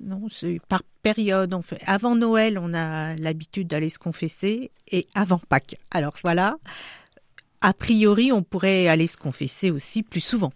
non, 0.00 0.26
c'est 0.28 0.60
par 0.68 0.82
période. 1.02 1.54
On 1.54 1.62
fait 1.62 1.78
avant 1.86 2.16
Noël, 2.16 2.58
on 2.58 2.74
a 2.74 3.14
l'habitude 3.14 3.68
d'aller 3.68 3.88
se 3.88 4.00
confesser 4.00 4.72
et 4.90 5.06
avant 5.14 5.38
Pâques. 5.48 5.76
Alors 5.92 6.14
voilà. 6.24 6.56
A 7.60 7.72
priori, 7.72 8.32
on 8.32 8.42
pourrait 8.42 8.88
aller 8.88 9.06
se 9.06 9.16
confesser 9.16 9.70
aussi 9.70 10.02
plus 10.02 10.18
souvent. 10.20 10.52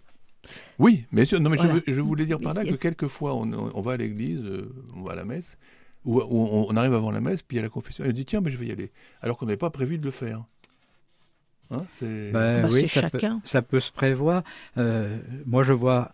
Oui, 0.79 1.05
mais, 1.11 1.25
sûr, 1.25 1.39
non, 1.39 1.49
mais 1.49 1.57
je 1.57 1.63
Voilà. 1.63 1.81
veux- 1.85 1.93
je, 1.93 2.01
voulais 2.01 2.25
dire 2.25 2.39
par 2.39 2.53
là 2.53 2.63
que 2.63 2.75
quelquefois 2.75 3.35
on, 3.35 3.51
on 3.51 3.81
va 3.81 3.93
à 3.93 3.97
l'église, 3.97 4.41
euh, 4.43 4.71
on 4.95 5.01
va 5.01 5.13
à 5.13 5.15
la 5.15 5.25
messe, 5.25 5.57
ou, 6.05 6.19
ou 6.19 6.67
on, 6.69 6.75
arrive 6.75 6.93
avant 6.93 7.11
la 7.11 7.21
messe, 7.21 7.41
puis 7.41 7.55
il 7.55 7.57
y 7.57 7.59
a 7.59 7.63
la 7.63 7.69
confession, 7.69 8.05
et 8.05 8.09
on 8.09 8.11
dit 8.11 8.25
tiens, 8.25 8.41
mais 8.41 8.51
je 8.51 8.57
vais 8.57 8.67
y 8.67 8.71
aller, 8.71 8.91
alors 9.21 9.37
qu'on 9.37 9.45
n'avait 9.45 9.57
pas 9.57 9.69
prévu 9.71 9.97
de 9.97 10.05
le 10.05 10.11
faire. 10.11 10.43
Hein, 11.71 11.83
c'est... 11.99 12.31
Ben 12.31 12.61
Bah, 12.61 12.69
oui, 12.71 12.81
c'est 12.81 13.01
ça 13.01 13.09
peut, 13.09 13.19
chacun. 13.19 13.41
ça 13.43 13.61
peut 13.61 13.79
se 13.79 13.91
prévoir. 13.91 14.43
Euh, 14.77 15.17
moi, 15.45 15.63
je 15.63 15.73
vois 15.73 16.11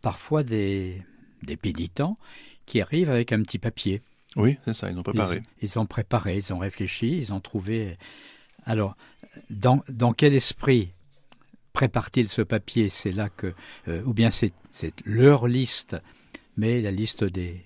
parfois 0.00 0.42
des, 0.42 1.02
des 1.42 1.56
pénitents 1.56 2.16
qui 2.64 2.80
arrivent 2.80 3.10
avec 3.10 3.32
un 3.32 3.42
petit 3.42 3.58
papier. 3.58 4.00
Oui, 4.36 4.56
c'est 4.64 4.74
ça, 4.74 4.90
ils 4.90 4.98
ont 4.98 5.02
préparé. 5.02 5.42
Ils, 5.60 5.68
ils 5.68 5.78
ont 5.78 5.86
préparé, 5.86 6.36
ils 6.36 6.52
ont 6.52 6.58
réfléchi, 6.58 7.18
ils 7.18 7.32
ont 7.32 7.40
trouvé. 7.40 7.98
Alors, 8.64 8.96
dans, 9.50 9.80
dans 9.88 10.12
quel 10.12 10.34
esprit 10.34 10.92
prépare-t-il 11.76 12.28
ce 12.28 12.42
papier 12.42 12.88
C'est 12.88 13.12
là 13.12 13.28
que, 13.28 13.52
euh, 13.88 14.02
ou 14.08 14.12
bien 14.14 14.30
c'est 14.30 14.52
leur 15.04 15.46
liste, 15.46 15.96
mais 16.56 16.80
la 16.80 16.90
liste 16.90 17.22
des, 17.24 17.62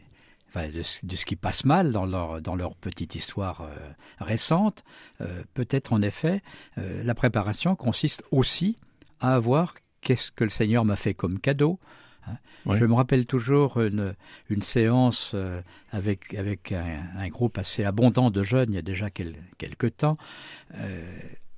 enfin, 0.49 0.69
de, 0.69 0.83
ce- 0.83 1.07
de 1.07 1.14
ce 1.17 1.25
qui 1.25 1.37
passe 1.37 1.64
mal 1.64 1.93
dans 1.93 2.07
leur 2.07 2.40
dans 2.43 2.57
leur 2.57 2.75
petite 2.75 3.14
histoire 3.14 3.61
euh, 3.61 3.69
récente. 4.19 4.83
Euh, 5.21 5.43
Peut-être 5.55 5.93
en 5.93 6.02
effet, 6.02 6.43
euh, 6.79 7.05
la 7.05 7.14
préparation 7.14 7.76
consiste 7.76 8.23
aussi 8.33 8.75
à 9.21 9.35
avoir 9.35 9.75
qu'est-ce 10.00 10.31
que 10.33 10.45
le 10.45 10.50
Seigneur 10.50 10.85
m'a 10.85 10.97
fait 10.97 11.14
comme 11.14 11.38
cadeau. 11.38 11.79
hein. 12.26 12.37
Je 12.81 12.85
me 12.87 12.95
rappelle 12.95 13.26
toujours 13.26 13.81
une, 13.81 14.14
une 14.49 14.62
séance 14.62 15.35
avec, 15.93 16.35
avec 16.35 16.73
un, 16.73 17.00
un 17.17 17.29
groupe 17.29 17.57
assez 17.59 17.85
abondant 17.85 18.31
de 18.31 18.43
jeunes, 18.43 18.71
il 18.73 18.75
y 18.75 18.79
a 18.79 18.83
déjà 18.95 19.09
quel- 19.11 19.37
quelques 19.59 19.97
temps, 20.02 20.17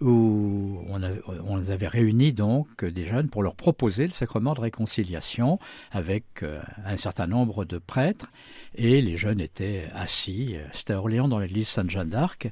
où 0.02 0.82
on, 0.88 1.02
avait, 1.02 1.20
on 1.44 1.56
les 1.56 1.70
avait 1.70 1.88
réunis 1.88 2.32
donc, 2.32 2.84
des 2.84 3.06
jeunes, 3.06 3.28
pour 3.28 3.42
leur 3.42 3.54
proposer 3.54 4.06
le 4.06 4.12
sacrement 4.12 4.54
de 4.54 4.60
réconciliation 4.60 5.58
avec 5.90 6.42
euh, 6.42 6.60
un 6.84 6.96
certain 6.96 7.26
nombre 7.26 7.64
de 7.64 7.78
prêtres. 7.78 8.30
Et 8.74 9.00
les 9.00 9.16
jeunes 9.16 9.40
étaient 9.40 9.88
assis, 9.94 10.56
euh, 10.56 10.64
c'était 10.72 10.94
à 10.94 10.98
Orléans 10.98 11.28
dans 11.28 11.38
l'église 11.38 11.68
Sainte-Jeanne 11.68 12.10
d'Arc, 12.10 12.50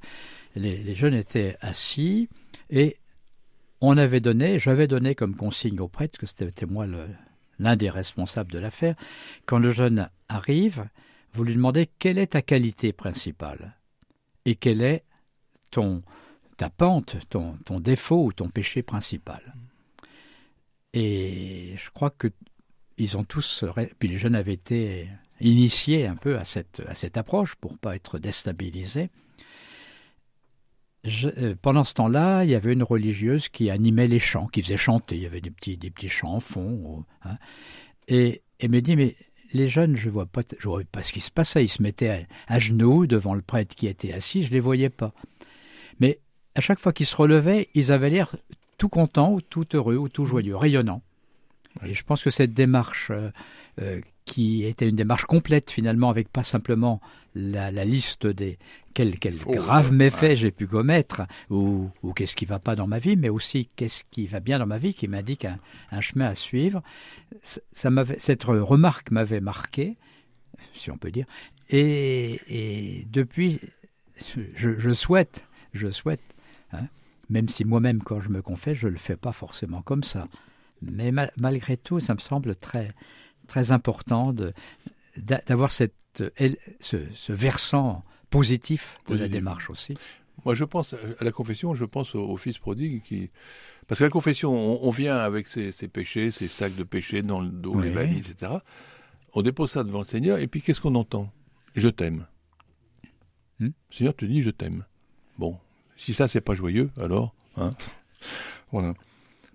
les, 0.56 0.94
jeunes 0.94 1.14
étaient 1.14 1.56
assis 1.60 2.28
et 2.70 2.96
on 3.80 3.96
avait 3.96 4.20
donné, 4.20 4.58
j'avais 4.58 4.88
donné 4.88 5.14
comme 5.14 5.36
consigne 5.36 5.80
aux 5.80 5.88
prêtres, 5.88 6.18
que 6.18 6.26
c'était 6.26 6.66
moi 6.66 6.86
l'un 7.58 7.76
des 7.76 7.90
responsables 7.90 8.52
de 8.52 8.58
l'affaire, 8.58 8.94
quand 9.46 9.58
le 9.58 9.70
jeune 9.70 10.08
arrive, 10.28 10.88
vous 11.32 11.44
lui 11.44 11.54
demandez 11.54 11.88
quelle 11.98 12.18
est 12.18 12.32
ta 12.32 12.42
qualité 12.42 12.92
principale 12.92 13.76
et 14.44 14.54
quelle 14.54 14.82
est 14.82 15.04
ton, 15.70 16.02
ta 16.60 16.68
pente, 16.68 17.16
ton, 17.30 17.56
ton 17.64 17.80
défaut 17.80 18.26
ou 18.26 18.32
ton 18.34 18.50
péché 18.50 18.82
principal. 18.82 19.54
Et 20.92 21.72
je 21.78 21.88
crois 21.88 22.10
que 22.10 22.28
ils 22.98 23.16
ont 23.16 23.24
tous, 23.24 23.64
puis 23.98 24.10
les 24.10 24.18
jeunes 24.18 24.34
avaient 24.34 24.52
été 24.52 25.08
initiés 25.40 26.06
un 26.06 26.16
peu 26.16 26.36
à 26.36 26.44
cette, 26.44 26.82
à 26.86 26.94
cette 26.94 27.16
approche 27.16 27.54
pour 27.54 27.78
pas 27.78 27.96
être 27.96 28.18
déstabilisés. 28.18 29.08
Euh, 31.06 31.54
pendant 31.62 31.84
ce 31.84 31.94
temps-là, 31.94 32.44
il 32.44 32.50
y 32.50 32.54
avait 32.54 32.74
une 32.74 32.82
religieuse 32.82 33.48
qui 33.48 33.70
animait 33.70 34.06
les 34.06 34.18
chants, 34.18 34.46
qui 34.48 34.60
faisait 34.60 34.76
chanter. 34.76 35.16
Il 35.16 35.22
y 35.22 35.26
avait 35.26 35.40
des 35.40 35.50
petits, 35.50 35.78
des 35.78 35.90
petits 35.90 36.10
chants 36.10 36.34
en 36.34 36.40
fond. 36.40 37.06
hein. 37.24 37.38
et 38.06 38.42
elle 38.58 38.70
me 38.70 38.82
dit, 38.82 38.96
mais 38.96 39.16
les 39.54 39.66
jeunes, 39.68 39.96
je 39.96 40.10
vois 40.10 40.28
je 40.58 40.68
vois 40.68 40.82
pas 40.92 41.02
ce 41.02 41.14
qui 41.14 41.20
se 41.20 41.30
passait. 41.30 41.64
Ils 41.64 41.68
se 41.68 41.82
mettaient 41.82 42.10
à, 42.10 42.54
à 42.54 42.58
genoux 42.58 43.06
devant 43.06 43.32
le 43.32 43.40
prêtre 43.40 43.74
qui 43.74 43.86
était 43.86 44.12
assis. 44.12 44.44
Je 44.44 44.50
les 44.50 44.60
voyais 44.60 44.90
pas. 44.90 45.14
Mais 46.00 46.20
à 46.54 46.60
chaque 46.60 46.80
fois 46.80 46.92
qu'ils 46.92 47.06
se 47.06 47.16
relevaient, 47.16 47.68
ils 47.74 47.92
avaient 47.92 48.10
l'air 48.10 48.34
tout 48.78 48.88
contents, 48.88 49.32
ou 49.32 49.40
tout 49.40 49.66
heureux, 49.74 49.96
ou 49.96 50.08
tout 50.08 50.24
joyeux, 50.24 50.56
rayonnants. 50.56 51.02
Et 51.84 51.94
je 51.94 52.02
pense 52.02 52.22
que 52.22 52.30
cette 52.30 52.52
démarche, 52.54 53.10
euh, 53.10 53.30
euh, 53.80 54.00
qui 54.24 54.64
était 54.64 54.88
une 54.88 54.96
démarche 54.96 55.24
complète 55.24 55.70
finalement, 55.70 56.10
avec 56.10 56.28
pas 56.28 56.42
simplement 56.42 57.00
la, 57.34 57.70
la 57.70 57.84
liste 57.84 58.26
des 58.26 58.58
quels, 58.92 59.18
quels 59.18 59.36
Faux, 59.36 59.52
graves 59.52 59.90
ouais. 59.90 59.96
méfaits 59.96 60.34
j'ai 60.34 60.50
pu 60.50 60.66
commettre, 60.66 61.22
ou, 61.48 61.90
ou 62.02 62.12
qu'est-ce 62.12 62.34
qui 62.34 62.44
va 62.44 62.58
pas 62.58 62.74
dans 62.74 62.88
ma 62.88 62.98
vie, 62.98 63.16
mais 63.16 63.28
aussi 63.28 63.68
qu'est-ce 63.76 64.02
qui 64.10 64.26
va 64.26 64.40
bien 64.40 64.58
dans 64.58 64.66
ma 64.66 64.78
vie, 64.78 64.94
qui 64.94 65.06
m'indique 65.06 65.44
un, 65.44 65.58
un 65.92 66.00
chemin 66.00 66.26
à 66.26 66.34
suivre. 66.34 66.82
Ça 67.42 67.90
cette 68.18 68.44
remarque 68.44 69.10
m'avait 69.12 69.40
marqué, 69.40 69.96
si 70.74 70.90
on 70.90 70.96
peut 70.96 71.12
dire, 71.12 71.26
et, 71.68 72.40
et 72.48 73.06
depuis, 73.10 73.60
je, 74.56 74.78
je 74.78 74.92
souhaite, 74.92 75.46
je 75.72 75.90
souhaite, 75.90 76.34
même 77.30 77.48
si 77.48 77.64
moi-même 77.64 78.02
quand 78.02 78.20
je 78.20 78.28
me 78.28 78.42
confesse, 78.42 78.76
je 78.76 78.88
le 78.88 78.98
fais 78.98 79.16
pas 79.16 79.32
forcément 79.32 79.80
comme 79.80 80.02
ça, 80.02 80.28
mais 80.82 81.10
ma- 81.12 81.30
malgré 81.40 81.76
tout, 81.78 81.98
ça 82.00 82.12
me 82.14 82.18
semble 82.20 82.54
très, 82.56 82.92
très 83.46 83.72
important 83.72 84.34
d'avoir 85.16 85.72
ce, 85.72 85.84
ce 86.80 87.32
versant 87.32 88.04
positif 88.30 88.98
de 89.08 89.16
la 89.16 89.28
démarche 89.28 89.70
aussi. 89.70 89.96
Moi, 90.44 90.54
je 90.54 90.64
pense 90.64 90.94
à 90.94 91.24
la 91.24 91.32
confession, 91.32 91.74
je 91.74 91.84
pense 91.84 92.14
au, 92.14 92.26
au 92.26 92.36
fils 92.38 92.56
prodigue 92.58 93.02
qui. 93.02 93.30
Parce 93.86 93.98
que 93.98 94.04
la 94.04 94.10
confession, 94.10 94.52
on, 94.56 94.78
on 94.86 94.90
vient 94.90 95.16
avec 95.16 95.46
ses, 95.48 95.70
ses 95.72 95.86
péchés, 95.88 96.30
ses 96.30 96.48
sacs 96.48 96.74
de 96.76 96.84
péchés 96.84 97.22
dans 97.22 97.40
le 97.40 97.48
dos, 97.50 97.74
Oui. 97.74 97.84
les 97.84 97.90
valises, 97.90 98.30
etc. 98.30 98.52
On 99.34 99.42
dépose 99.42 99.70
ça 99.70 99.84
devant 99.84 99.98
le 99.98 100.04
Seigneur, 100.06 100.38
et 100.38 100.46
puis 100.48 100.62
qu'est-ce 100.62 100.80
qu'on 100.80 100.94
entend? 100.94 101.30
Je 101.76 101.88
t'aime. 101.88 102.26
Hmm? 103.58 103.66
Le 103.66 103.72
Seigneur 103.94 104.14
te 104.16 104.24
dit 104.24 104.40
Je 104.40 104.50
t'aime. 104.50 104.84
Bon, 105.38 105.58
si 106.00 106.14
ça, 106.14 106.28
c'est 106.28 106.40
pas 106.40 106.54
joyeux, 106.54 106.90
alors. 106.98 107.34
Hein 107.56 107.70
voilà. 108.72 108.94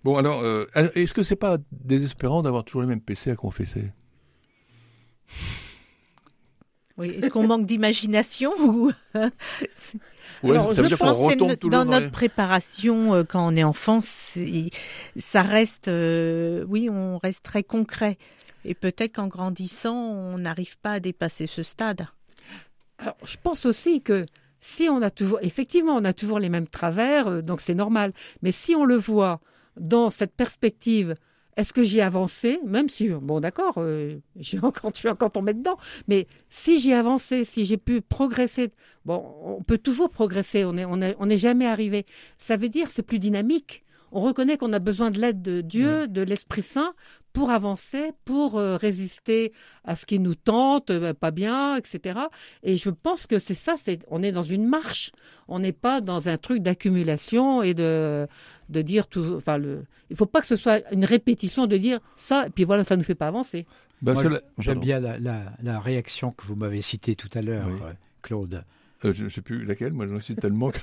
Bon, 0.04 0.16
alors, 0.18 0.42
euh, 0.42 0.68
est-ce 0.94 1.14
que 1.16 1.24
c'est 1.24 1.36
pas 1.36 1.58
désespérant 1.72 2.44
d'avoir 2.44 2.64
toujours 2.64 2.82
les 2.82 2.88
mêmes 2.88 3.02
péchés 3.02 3.32
à 3.32 3.36
confesser? 3.36 3.92
Oui, 6.98 7.10
Est-ce 7.10 7.30
qu'on 7.30 7.46
manque 7.48 7.66
d'imagination 7.66 8.54
ou 8.60 8.92
Ouais, 10.44 10.52
Alors, 10.52 10.74
ça 10.74 10.82
veut 10.82 10.84
je 10.84 10.90
dire 10.90 10.98
qu'on 10.98 11.06
pense 11.08 11.34
que 11.34 11.38
no- 11.40 11.56
dans 11.56 11.70
dans 11.70 11.86
notre 11.86 12.06
les- 12.06 12.12
préparation 12.12 13.14
euh, 13.16 13.24
quand 13.24 13.46
on 13.52 13.56
est 13.56 13.64
enfant, 13.64 14.00
c'est- 14.02 14.70
ça 15.18 15.42
reste, 15.42 15.88
euh, 15.88 16.64
oui, 16.70 16.90
on 16.90 17.18
reste 17.18 17.44
très 17.44 17.64
concret. 17.64 18.18
Et 18.64 18.74
peut-être 18.75 19.16
qu'en 19.16 19.28
grandissant, 19.28 19.96
on 19.96 20.38
n'arrive 20.38 20.78
pas 20.78 20.94
à 20.94 21.00
dépasser 21.00 21.48
ce 21.48 21.64
stade. 21.64 22.08
Alors, 23.00 23.18
je 23.24 23.36
pense 23.42 23.66
aussi 23.66 24.02
que 24.02 24.25
si 24.65 24.89
on 24.89 25.01
a 25.03 25.12
toujours, 25.12 25.38
effectivement, 25.43 25.95
on 25.95 26.03
a 26.05 26.12
toujours 26.12 26.39
les 26.39 26.50
mêmes 26.50 26.67
travers, 26.67 27.27
euh, 27.27 27.41
donc 27.41 27.62
c'est 27.62 27.75
normal. 27.75 28.13
Mais 28.41 28.51
si 28.51 28.75
on 28.75 28.84
le 28.84 28.95
voit 28.95 29.39
dans 29.79 30.10
cette 30.10 30.34
perspective, 30.34 31.15
est-ce 31.55 31.72
que 31.72 31.84
j'ai 31.84 32.01
avancé? 32.01 32.60
Même 32.65 32.89
si, 32.89 33.10
bon, 33.10 33.39
d'accord, 33.39 33.75
euh, 33.77 34.17
j'ai 34.36 34.60
encore, 34.60 34.91
suis 34.95 35.07
encore 35.07 35.31
tombé 35.31 35.53
dedans. 35.53 35.77
Mais 36.07 36.27
si 36.50 36.79
j'ai 36.79 36.95
avancé, 36.95 37.45
si 37.45 37.63
j'ai 37.63 37.77
pu 37.77 38.01
progresser, 38.01 38.72
bon, 39.05 39.24
on 39.43 39.62
peut 39.62 39.77
toujours 39.77 40.10
progresser. 40.10 40.65
On 40.65 40.74
n'est 40.74 40.86
on 40.86 41.00
est, 41.00 41.15
on 41.19 41.29
est 41.29 41.38
jamais 41.38 41.67
arrivé. 41.67 42.03
Ça 42.39 42.57
veut 42.57 42.69
dire 42.69 42.88
c'est 42.91 43.03
plus 43.03 43.19
dynamique. 43.19 43.84
On 44.12 44.22
reconnaît 44.22 44.57
qu'on 44.57 44.74
a 44.74 44.79
besoin 44.79 45.12
de 45.12 45.19
l'aide 45.19 45.43
de 45.43 45.62
Dieu, 45.62 46.07
de 46.07 46.22
l'Esprit 46.22 46.63
Saint, 46.63 46.95
pour 47.36 47.51
avancer, 47.51 48.12
pour 48.25 48.58
euh, 48.58 48.77
résister 48.77 49.54
à 49.84 49.96
ce 49.96 50.06
qui 50.08 50.18
nous 50.20 50.34
tente, 50.36 50.89
euh, 50.89 51.13
pas 51.13 51.30
bien, 51.32 51.75
etc. 51.75 52.20
Et 52.63 52.75
je 52.77 52.89
pense 52.89 53.27
que 53.27 53.38
c'est 53.38 53.54
ça, 53.54 53.75
c'est 53.77 54.00
on 54.10 54.24
est 54.24 54.32
dans 54.32 54.42
une 54.42 54.65
marche. 54.68 55.12
On 55.48 55.60
n'est 55.60 55.72
pas 55.74 56.01
dans 56.01 56.27
un 56.30 56.38
truc 56.38 56.63
d'accumulation 56.63 57.62
et 57.62 57.74
de 57.75 58.27
de 58.70 58.82
dire 58.82 59.08
tout. 59.08 59.36
Enfin, 59.38 59.58
le, 59.60 59.84
il 60.10 60.15
faut 60.15 60.25
pas 60.25 60.42
que 60.42 60.48
ce 60.48 60.56
soit 60.56 60.82
une 60.92 61.06
répétition 61.06 61.68
de 61.68 61.77
dire 61.77 62.00
ça, 62.15 62.48
et 62.48 62.50
puis 62.50 62.63
voilà, 62.63 62.84
ça 62.84 62.96
ne 62.96 63.01
nous 63.01 63.06
fait 63.06 63.13
pas 63.15 63.27
avancer. 63.27 63.65
Bah, 64.01 64.13
Moi, 64.13 64.24
J'aime 64.58 64.80
bien 64.80 65.00
la, 65.00 65.18
la- 65.20 65.54
la 65.62 65.80
réaction 65.80 66.32
que 66.32 66.46
vous 66.46 66.56
m'avez 66.56 66.82
citée 66.82 67.15
tout 67.15 67.30
à 67.34 67.42
l'heure, 67.42 67.68
Oui. 67.68 67.80
euh, 67.84 67.94
Claude. 68.22 68.63
Euh, 69.04 69.14
je 69.14 69.25
ne 69.25 69.30
sais 69.30 69.42
plus 69.42 69.66
laquelle, 69.66 69.92
moi 69.92 70.08
j'en 70.08 70.22
suis 70.22 70.36
tellement 70.36 70.72
que. 70.72 70.80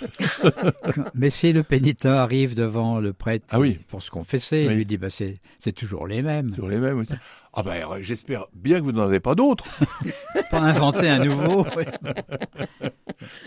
Mais 1.15 1.31
si 1.31 1.53
le 1.53 1.63
pénitent 1.63 2.05
arrive 2.05 2.55
devant 2.55 3.01
le 3.01 3.13
prêtre 3.15 3.47
Ah 3.51 3.59
oui. 3.59 3.79
pour 3.89 4.03
se 4.03 4.11
confesser, 4.11 4.67
Oui. 4.67 4.73
il 4.75 4.77
lui 4.79 4.87
dit 4.87 4.99
bah, 4.99 5.09
c'est 5.11 5.73
toujours 5.73 6.07
les 6.07 6.21
mêmes. 6.23 6.53
Sur 6.55 6.69
les 6.69 6.79
mêmes 6.79 6.99
aussi. 6.99 7.15
Ah 7.55 7.63
ben 7.63 7.87
euh, 7.91 7.99
j'espère 8.01 8.47
bien 8.55 8.79
que 8.81 8.85
vous 8.85 8.93
n'en 8.93 9.03
avez 9.03 9.21
pas 9.21 9.35
d'autres. 9.35 9.65
Pas 10.51 10.61
inventer 10.61 11.09
un 11.09 11.25
nouveau. 11.25 11.65
oui. 11.77 11.85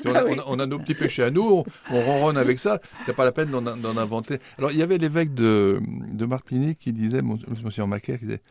Si 0.01 0.07
on, 0.07 0.15
a, 0.15 0.23
on 0.25 0.37
a- 0.39 0.43
on 0.47 0.59
a 0.59 0.65
nos 0.65 0.79
petits 0.79 0.93
péchés 0.95 1.23
à 1.23 1.29
nous, 1.31 1.43
on, 1.43 1.63
on 1.91 2.01
ronronne 2.03 2.37
avec 2.37 2.57
ça. 2.59 2.79
C'est 3.05 3.15
pas 3.15 3.25
la 3.25 3.31
peine 3.31 3.49
d'en 3.51 3.97
inventer. 3.97 4.39
Alors 4.57 4.71
il 4.71 4.77
y 4.77 4.81
avait 4.81 4.97
l'évêque 4.97 5.33
de, 5.33 5.79
de 6.11 6.25
Martinique 6.25 6.79
qui 6.79 6.93
disait, 6.93 7.21
mon- 7.21 7.37
monsieur 7.63 7.85
Macaire, 7.85 8.17
qui 8.19 8.25
disait, 8.25 8.41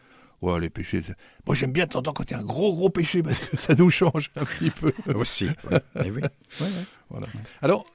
ouais 0.43 0.61
les 0.61 0.71
péchés. 0.71 1.03
Moi 1.47 1.55
j'aime 1.57 1.73
bien 1.73 1.87
temps 1.87 2.03
quand 2.03 2.25
il 2.31 2.33
y 2.33 2.35
a 2.35 2.39
un 2.41 2.45
gros 2.45 2.75
gros 2.75 2.91
péché 2.91 3.23
parce 3.23 3.39
que 3.39 3.57
ça 3.57 3.75
nous 3.75 3.91
change 3.91 4.31
un 4.37 4.45
petit 4.45 4.71
peu. 4.71 4.93
Aussi. 5.15 5.49
oui. 5.71 5.79
Eh 6.05 6.11
oui. 6.11 6.21
Ouais, 6.61 6.67
ouais. 7.11 7.21
Alors 7.63 7.87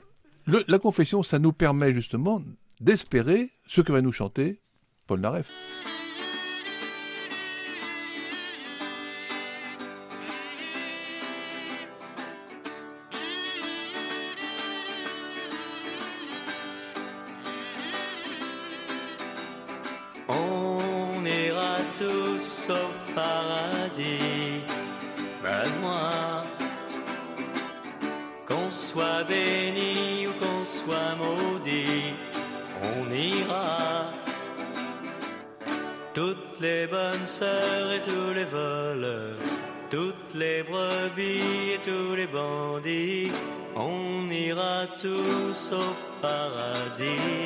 le- 0.45 0.63
la 0.67 0.79
confession, 0.79 1.21
ça 1.23 1.39
nous 1.39 1.53
permet 1.53 1.93
justement 1.93 2.41
d'espérer 2.81 3.51
ce 3.67 3.81
que 3.81 3.91
va 3.91 4.01
nous 4.01 4.11
chanter 4.11 4.61
Paul 5.07 5.19
Naref. 5.19 5.47
Au 45.71 45.95
paradis. 46.21 47.38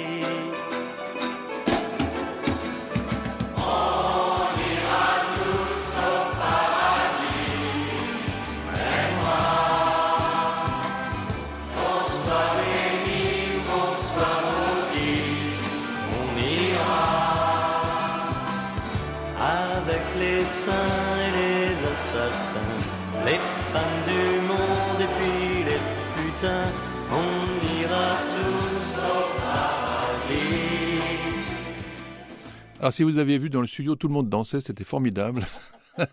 Alors 32.84 32.92
si 32.92 33.04
vous 33.04 33.18
aviez 33.18 33.38
vu 33.38 33.50
dans 33.50 33.62
le 33.62 33.68
studio, 33.68 33.96
tout 33.96 34.10
le 34.10 34.14
monde 34.14 34.28
dansait, 34.28 34.60
c'était 34.60 34.84
formidable. 34.84 35.48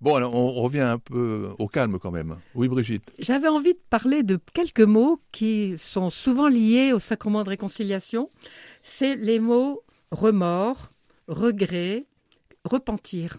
bon, 0.00 0.14
alors 0.14 0.34
on 0.34 0.54
revient 0.54 0.80
un 0.80 0.96
peu 0.96 1.50
au 1.58 1.68
calme 1.68 1.98
quand 1.98 2.10
même. 2.10 2.38
Oui, 2.54 2.66
Brigitte. 2.66 3.12
J'avais 3.18 3.48
envie 3.48 3.74
de 3.74 3.80
parler 3.90 4.22
de 4.22 4.40
quelques 4.54 4.80
mots 4.80 5.20
qui 5.32 5.74
sont 5.76 6.08
souvent 6.08 6.48
liés 6.48 6.94
au 6.94 6.98
sacrement 6.98 7.44
de 7.44 7.50
réconciliation. 7.50 8.30
C'est 8.82 9.16
les 9.16 9.38
mots 9.38 9.82
remords, 10.10 10.92
regret, 11.28 12.06
repentir. 12.64 13.36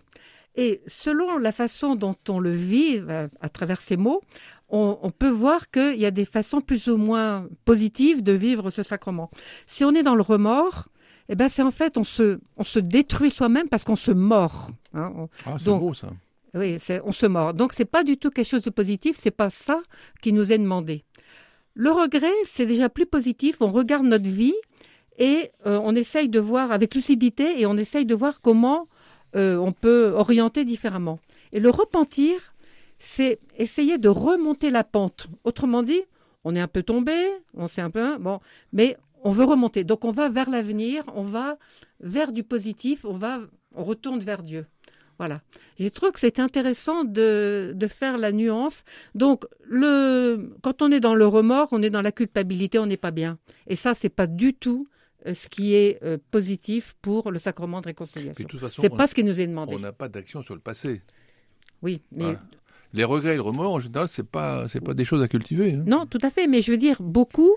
Et 0.56 0.84
selon 0.86 1.40
la 1.40 1.51
façon 1.51 1.96
dont 1.96 2.18
on 2.30 2.40
le 2.40 2.51
vit 2.51 3.00
euh, 3.00 3.30
à 3.40 3.50
travers 3.50 3.82
ces 3.82 3.98
mots, 3.98 4.22
on 4.70 5.12
peut 5.12 5.28
voir 5.28 5.72
qu'il 5.72 5.98
y 5.98 6.06
a 6.06 6.12
des 6.12 6.24
façons 6.24 6.62
plus 6.62 6.88
ou 6.88 6.96
moins 6.98 7.48
positives 7.66 8.22
de 8.24 8.32
vivre 8.32 8.70
ce 8.70 8.84
sacrement. 8.84 9.32
Si 9.68 9.84
on 9.84 9.94
est 9.94 10.04
dans 10.04 10.16
le 10.16 10.22
remords, 10.22 10.88
eh 11.31 11.35
ben 11.35 11.47
c'est 11.47 11.61
en 11.61 11.71
fait 11.71 11.97
on 11.97 12.03
se, 12.03 12.39
on 12.57 12.63
se 12.63 12.77
détruit 12.77 13.31
soi-même 13.31 13.69
parce 13.69 13.85
qu'on 13.85 13.95
se 13.95 14.11
mord. 14.11 14.69
hein. 14.93 15.27
Ah, 15.45 15.55
c'est 15.57 15.69
beau 15.71 15.93
ça. 15.93 16.09
oui, 16.53 16.77
on 17.05 17.13
se 17.13 17.25
mord. 17.25 17.53
Donc 17.53 17.71
c'est 17.71 17.85
pas 17.85 18.03
du 18.03 18.17
tout 18.17 18.29
quelque 18.29 18.47
chose 18.50 18.63
de 18.63 18.69
positif, 18.69 19.17
c'est 19.17 19.31
pas 19.31 19.50
ça 19.50 19.81
qui 20.21 20.33
nous 20.33 20.51
est 20.51 20.57
demandé. 20.57 21.05
Le 21.73 21.89
regret, 21.89 22.33
c'est 22.45 22.65
déjà 22.65 22.89
plus 22.89 23.05
positif. 23.05 23.61
On 23.61 23.67
regarde 23.69 24.05
notre 24.05 24.29
vie 24.29 24.55
et 25.17 25.51
euh, 25.65 25.79
on 25.81 25.95
essaye 25.95 26.27
de 26.27 26.39
voir 26.39 26.73
avec 26.73 26.93
lucidité 26.95 27.61
et 27.61 27.65
on 27.65 27.77
essaye 27.77 28.05
de 28.05 28.13
voir 28.13 28.41
comment 28.41 28.89
euh, 29.38 29.55
on 29.55 29.71
peut 29.71 30.11
orienter 30.13 30.65
différemment. 30.65 31.19
Et 31.53 31.61
le 31.61 31.69
repentir, 31.69 32.53
c'est 33.00 33.39
essayer 33.57 33.97
de 33.97 34.09
remonter 34.09 34.69
la 34.69 34.83
pente. 34.83 35.27
Autrement 35.45 35.81
dit, 35.81 36.01
on 36.43 36.57
est 36.57 36.59
un 36.59 36.67
peu 36.67 36.83
tombé, 36.83 37.15
on 37.53 37.69
s'est 37.69 37.81
un 37.81 37.89
peu 37.89 38.17
bon, 38.17 38.41
mais 38.73 38.97
on 39.24 39.32
veut 39.32 39.46
remonter. 39.46 39.84
Donc 39.84 40.06
on 40.06 40.12
va 40.12 40.30
vers 40.30 40.50
l'avenir, 40.50 41.04
on 41.16 41.24
va 41.24 41.58
vers 42.00 42.32
du 42.32 42.44
positif, 42.44 43.06
on 43.06 43.18
va, 43.18 43.40
on 43.75 43.84
retourne 43.84 44.20
vers 44.20 44.44
Dieu. 44.44 44.66
Voilà. 45.18 45.42
Je 45.79 45.88
trouve 45.90 46.12
que 46.12 46.20
c'est 46.20 46.40
intéressant 46.40 47.03
de, 47.03 47.74
de 47.75 47.88
faire 47.88 48.18
la 48.18 48.31
nuance. 48.31 48.84
Donc, 49.14 49.46
le, 49.64 50.51
quand 50.64 50.81
on 50.81 50.92
est 50.92 51.00
dans 51.00 51.14
le 51.14 51.27
remords, 51.27 51.68
on 51.74 51.84
est 51.84 51.92
dans 51.92 52.01
la 52.01 52.12
culpabilité, 52.12 52.79
on 52.79 52.88
n'est 52.88 52.98
pas 52.98 53.12
bien. 53.12 53.38
Et 53.68 53.75
ça, 53.75 53.94
c'est 53.94 54.10
pas 54.10 54.25
du 54.25 54.55
tout 54.55 54.88
euh, 55.27 55.36
ce 55.36 55.48
qui 55.48 55.75
est 55.75 56.00
euh, 56.03 56.18
positif 56.31 56.96
pour 57.03 57.29
le 57.29 57.38
sacrement 57.38 57.81
de 57.81 57.86
réconciliation. 57.88 58.48
C'est 58.79 58.90
pas 58.90 59.05
ce 59.05 59.14
qui 59.14 59.24
nous 59.24 59.40
est 59.40 59.46
demandé. 59.46 59.75
on 59.75 59.79
n'a 59.79 59.92
pas 59.92 60.10
d'action 60.10 60.42
sur 60.42 60.55
le 60.55 60.60
passé. 60.62 61.03
Oui, 61.84 62.01
mais 62.12 62.24
Voilà. 62.24 62.42
Les 62.94 63.03
regrets 63.03 63.34
et 63.34 63.36
le 63.36 63.42
remords, 63.44 63.75
en 63.75 63.79
général, 63.79 64.07
c'est 64.07 64.27
pas, 64.27 64.68
c'est 64.70 64.81
pas 64.84 64.96
des 64.96 65.05
choses 65.05 65.22
à 65.22 65.27
cultiver. 65.27 65.74
hein. 65.75 65.84
non, 65.86 66.07
tout 66.07 66.18
à 66.24 66.31
fait. 66.31 66.48
Mais 66.48 66.64
je 66.64 66.72
veux 66.72 66.77
dire, 66.77 66.98
beaucoup 67.00 67.55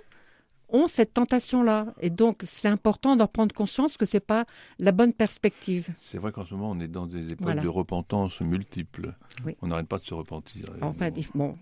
ont 0.74 0.88
cette 0.88 1.14
tentation-là, 1.14 1.86
et 2.00 2.10
donc 2.10 2.42
c'est 2.46 2.68
important 2.68 3.16
d'en 3.16 3.26
prendre 3.28 3.54
conscience 3.54 3.96
que 3.96 4.04
c'est 4.06 4.20
pas 4.20 4.44
la 4.78 4.92
bonne 4.92 5.12
perspective. 5.12 5.88
C'est 5.96 6.18
vrai 6.18 6.32
qu'en 6.32 6.44
ce 6.44 6.52
moment, 6.54 6.70
on 6.72 6.80
est 6.80 6.88
dans 6.88 7.06
des 7.06 7.30
époques 7.32 7.44
Voilà. 7.46 7.62
de 7.62 7.68
repentance 7.68 8.40
multiples. 8.40 9.14
Oui. 9.46 9.56
On 9.62 9.68
n'arrête 9.68 9.86
pas 9.88 9.98
de 9.98 10.04
se 10.04 10.14
repentir. 10.14 10.66
Enfin, 10.82 11.10
Bon, 11.10 11.16
il- 11.16 11.28
bon. 11.34 11.58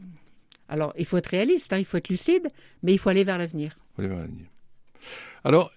Alors, 0.68 0.92
il 0.96 1.04
faut 1.04 1.18
être 1.18 1.26
réaliste, 1.26 1.72
hein, 1.72 1.78
il 1.78 1.84
faut 1.84 1.98
être 1.98 2.08
lucide, 2.08 2.48
mais 2.82 2.92
il 2.94 2.98
faut 2.98 3.10
aller 3.10 3.24
vers 3.24 3.36
l'avenir. 3.38 3.76
faut 3.94 4.00
aller 4.02 4.08
vers 4.08 4.18
l'avenir. 4.20 4.46
Alors, 5.44 5.70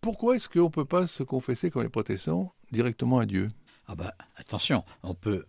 pourquoi 0.00 0.36
est-ce 0.36 0.48
qu'on 0.48 0.64
ne 0.64 0.68
peut 0.68 0.84
pas 0.84 1.06
se 1.06 1.22
confesser 1.24 1.70
comme 1.70 1.82
les 1.82 1.88
protestants 1.88 2.52
directement 2.70 3.18
à 3.18 3.26
Dieu? 3.26 3.50
Ah 3.88 3.94
bah, 3.96 4.14
attention, 4.36 4.84
on 5.02 5.14
peut, 5.14 5.46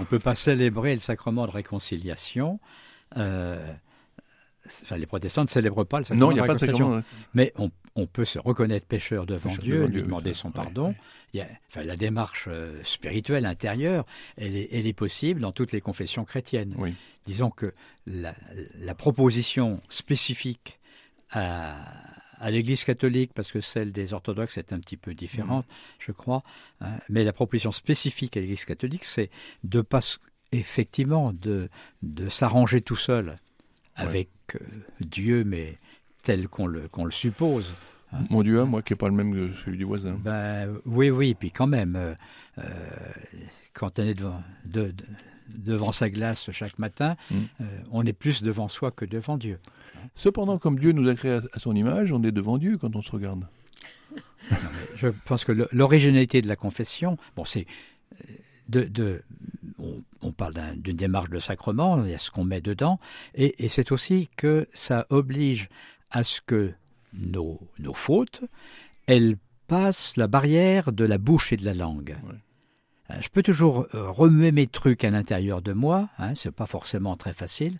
on 0.00 0.04
peut 0.04 0.18
pas 0.18 0.34
célébrer 0.34 0.94
le 0.94 1.00
sacrement 1.00 1.46
de 1.46 1.52
réconciliation. 1.52 2.58
euh, 3.16 3.72
enfin, 4.66 4.96
les 4.96 5.06
protestants 5.06 5.42
ne 5.42 5.48
célèbrent 5.48 5.84
pas 5.84 5.98
le 5.98 6.04
sacrement 6.04 6.26
Non, 6.26 6.30
il 6.30 6.34
n'y 6.34 6.40
de 6.40 6.44
a 6.44 6.46
pas 6.46 6.54
de 6.54 6.58
sacrement. 6.58 7.02
Mais 7.34 7.52
on, 7.56 7.70
on 7.96 8.06
peut 8.06 8.24
se 8.24 8.38
reconnaître 8.38 8.86
pécheur 8.86 9.26
devant 9.26 9.50
Pécheur 9.50 9.62
Dieu, 9.64 9.74
devant 9.76 9.86
lui 9.86 9.92
Dieu, 9.94 10.02
demander 10.02 10.34
son 10.34 10.48
ouais, 10.48 10.54
pardon. 10.54 10.88
ouais. 10.88 10.96
Il 11.34 11.38
y 11.38 11.40
a, 11.40 11.48
enfin, 11.68 11.82
la 11.82 11.96
démarche 11.96 12.44
euh, 12.48 12.78
spirituelle 12.84 13.46
intérieure, 13.46 14.04
elle 14.36 14.54
est, 14.54 14.68
elle 14.70 14.86
est 14.86 14.92
possible 14.92 15.40
dans 15.40 15.52
toutes 15.52 15.72
les 15.72 15.80
confessions 15.80 16.24
chrétiennes. 16.26 16.74
Oui. 16.76 16.94
Disons 17.24 17.48
que 17.50 17.72
la, 18.06 18.34
la 18.78 18.94
proposition 18.94 19.80
spécifique 19.88 20.78
à, 21.30 21.76
à 22.38 22.50
l'Église 22.50 22.84
catholique, 22.84 23.32
parce 23.34 23.50
que 23.50 23.62
celle 23.62 23.92
des 23.92 24.12
orthodoxes 24.12 24.58
est 24.58 24.74
un 24.74 24.78
petit 24.80 24.98
peu 24.98 25.14
différente, 25.14 25.64
je 25.98 26.12
crois, 26.12 26.42
hein, 26.82 26.98
mais 27.08 27.24
la 27.24 27.32
proposition 27.32 27.72
spécifique 27.72 28.36
à 28.36 28.40
l'Église 28.40 28.66
catholique, 28.66 29.04
c'est 29.04 29.30
de 29.64 29.80
pas 29.80 30.00
effectivement 30.50 31.32
de, 31.32 31.70
de 32.02 32.28
s'arranger 32.28 32.82
tout 32.82 32.96
seul 32.96 33.36
avec 33.96 34.28
euh, 34.54 34.58
Dieu, 35.00 35.44
mais 35.44 35.78
tel 36.22 36.48
qu'on 36.48 36.66
le, 36.66 36.88
qu'on 36.88 37.04
le 37.04 37.10
suppose. 37.10 37.74
Mon 38.28 38.42
Dieu, 38.42 38.60
hein, 38.60 38.66
moi 38.66 38.82
qui 38.82 38.92
n'est 38.92 38.98
pas 38.98 39.08
le 39.08 39.14
même 39.14 39.32
que 39.32 39.56
celui 39.64 39.78
du 39.78 39.84
voisin. 39.84 40.18
Ben, 40.22 40.68
oui, 40.84 41.08
oui, 41.08 41.34
puis 41.34 41.50
quand 41.50 41.66
même, 41.66 41.96
euh, 41.96 42.14
euh, 42.58 42.62
quand 43.72 43.98
on 43.98 44.02
est 44.02 44.12
devant, 44.14 44.42
de- 44.66 44.90
de- 44.90 45.04
devant 45.48 45.92
sa 45.92 46.10
glace 46.10 46.50
chaque 46.52 46.78
matin, 46.78 47.16
Mm. 47.30 47.36
euh, 47.62 47.64
on 47.90 48.04
est 48.04 48.12
plus 48.12 48.42
devant 48.42 48.68
soi 48.68 48.90
que 48.90 49.06
devant 49.06 49.38
Dieu. 49.38 49.58
Cependant, 50.14 50.58
comme 50.58 50.78
Dieu 50.78 50.92
nous 50.92 51.08
a 51.08 51.14
créés 51.14 51.40
à, 51.54 51.58
son 51.58 51.74
image, 51.74 52.12
on 52.12 52.22
est 52.22 52.32
devant 52.32 52.58
Dieu 52.58 52.76
quand 52.76 52.94
on 52.96 53.02
se 53.02 53.10
regarde. 53.10 53.46
Je 54.96 55.08
pense 55.24 55.44
que 55.44 55.52
l'originalité 55.72 56.40
de 56.42 56.48
la 56.48 56.56
confession, 56.56 57.16
bon, 57.36 57.44
c'est 57.44 57.66
de, 58.68 58.82
de- 58.84 59.22
parle 60.42 60.54
d'un- 60.54 60.74
d'une 60.76 60.96
démarche 60.96 61.30
de 61.30 61.38
sacrement, 61.38 61.90
il 62.04 62.10
y 62.10 62.14
a 62.14 62.18
ce 62.26 62.30
qu'on 62.32 62.44
met 62.52 62.60
dedans, 62.60 62.96
et, 63.34 63.64
et 63.64 63.68
c'est 63.74 63.92
aussi 63.92 64.28
que 64.36 64.66
ça 64.72 64.98
oblige 65.10 65.68
à 66.10 66.22
ce 66.30 66.40
que 66.50 66.72
nos, 67.12 67.60
nos 67.78 67.94
fautes, 67.94 68.40
elles 69.06 69.36
passent 69.66 70.16
la 70.16 70.28
barrière 70.36 70.92
de 70.92 71.04
la 71.12 71.18
bouche 71.18 71.52
et 71.52 71.56
de 71.62 71.64
la 71.64 71.74
langue. 71.74 72.16
Ouais. 72.26 72.40
Euh, 73.10 73.20
Je 73.20 73.28
peux 73.28 73.42
toujours 73.42 73.76
euh, 73.94 74.10
remuer 74.10 74.52
mes 74.52 74.66
trucs 74.66 75.04
à 75.04 75.10
l'intérieur 75.10 75.60
de 75.62 75.72
moi, 75.72 76.08
hein, 76.18 76.34
c'est 76.34 76.50
pas 76.62 76.66
forcément 76.66 77.16
très 77.16 77.34
facile. 77.34 77.78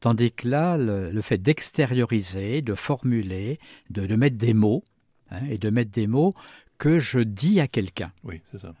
Tandis 0.00 0.30
que 0.32 0.48
là, 0.48 0.76
le, 0.76 1.10
le 1.10 1.22
fait 1.22 1.38
d'extérioriser, 1.38 2.62
de 2.62 2.74
formuler, 2.74 3.58
de, 3.90 4.06
de 4.06 4.16
mettre 4.16 4.36
des 4.36 4.54
mots, 4.54 4.82
hein, 5.30 5.40
et 5.50 5.58
de 5.58 5.70
mettre 5.70 5.90
des 5.90 6.06
mots 6.06 6.34
que 6.78 6.98
je 6.98 7.20
dis 7.20 7.60
à 7.60 7.68
quelqu'un. 7.68 8.10
Oui, 8.22 8.40
c'est 8.52 8.60
ça. 8.60 8.72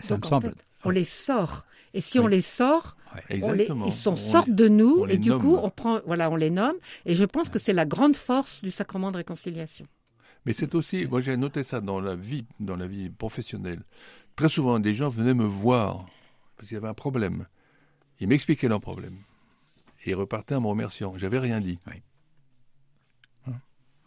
Ça, 0.00 0.16
me 0.16 0.22
semble. 0.22 0.48
fait, 0.48 0.66
on 0.84 0.90
les 0.90 1.04
sort. 1.04 1.66
Et 1.94 2.00
si 2.00 2.18
on 2.18 2.26
les 2.26 2.40
sort, 2.40 2.96
on 3.12 3.16
les, 3.16 3.36
Exactement. 3.36 3.86
ils 3.86 3.92
sont, 3.92 4.12
On 4.12 4.16
sortent 4.16 4.48
les- 4.48 4.54
de 4.54 4.68
nous 4.68 5.06
et 5.08 5.16
du 5.16 5.30
nomme. 5.30 5.40
coup, 5.40 5.56
on 5.56 5.70
prend, 5.70 6.00
voilà, 6.06 6.30
on 6.30 6.36
les 6.36 6.50
nomme. 6.50 6.76
Et 7.04 7.14
je 7.14 7.24
pense 7.24 7.48
que 7.48 7.58
c'est 7.58 7.72
la 7.72 7.84
grande 7.86 8.14
force 8.16 8.62
du 8.62 8.70
sacrement 8.70 9.10
de 9.10 9.16
réconciliation. 9.16 9.86
Mais 10.46 10.52
c'est 10.52 10.74
aussi, 10.74 11.06
moi 11.06 11.20
j'ai 11.20 11.36
noté 11.36 11.64
ça 11.64 11.80
dans 11.80 12.00
la 12.00 12.14
vie, 12.16 12.46
dans 12.60 12.76
la 12.76 12.86
vie 12.86 13.10
professionnelle. 13.10 13.82
Très 14.36 14.48
souvent, 14.48 14.78
des 14.78 14.94
gens 14.94 15.08
venaient 15.10 15.34
me 15.34 15.44
voir 15.44 16.06
parce 16.56 16.68
qu'il 16.68 16.76
y 16.76 16.78
avait 16.78 16.88
un 16.88 16.94
problème. 16.94 17.46
Ils 18.20 18.28
m'expliquaient 18.28 18.68
leur 18.68 18.80
problème. 18.80 19.16
Et 20.06 20.10
ils 20.10 20.14
repartaient 20.14 20.54
en 20.54 20.60
me 20.62 20.68
remerciant. 20.68 21.12
J'avais 21.18 21.38
rien 21.38 21.60
dit. 21.60 21.78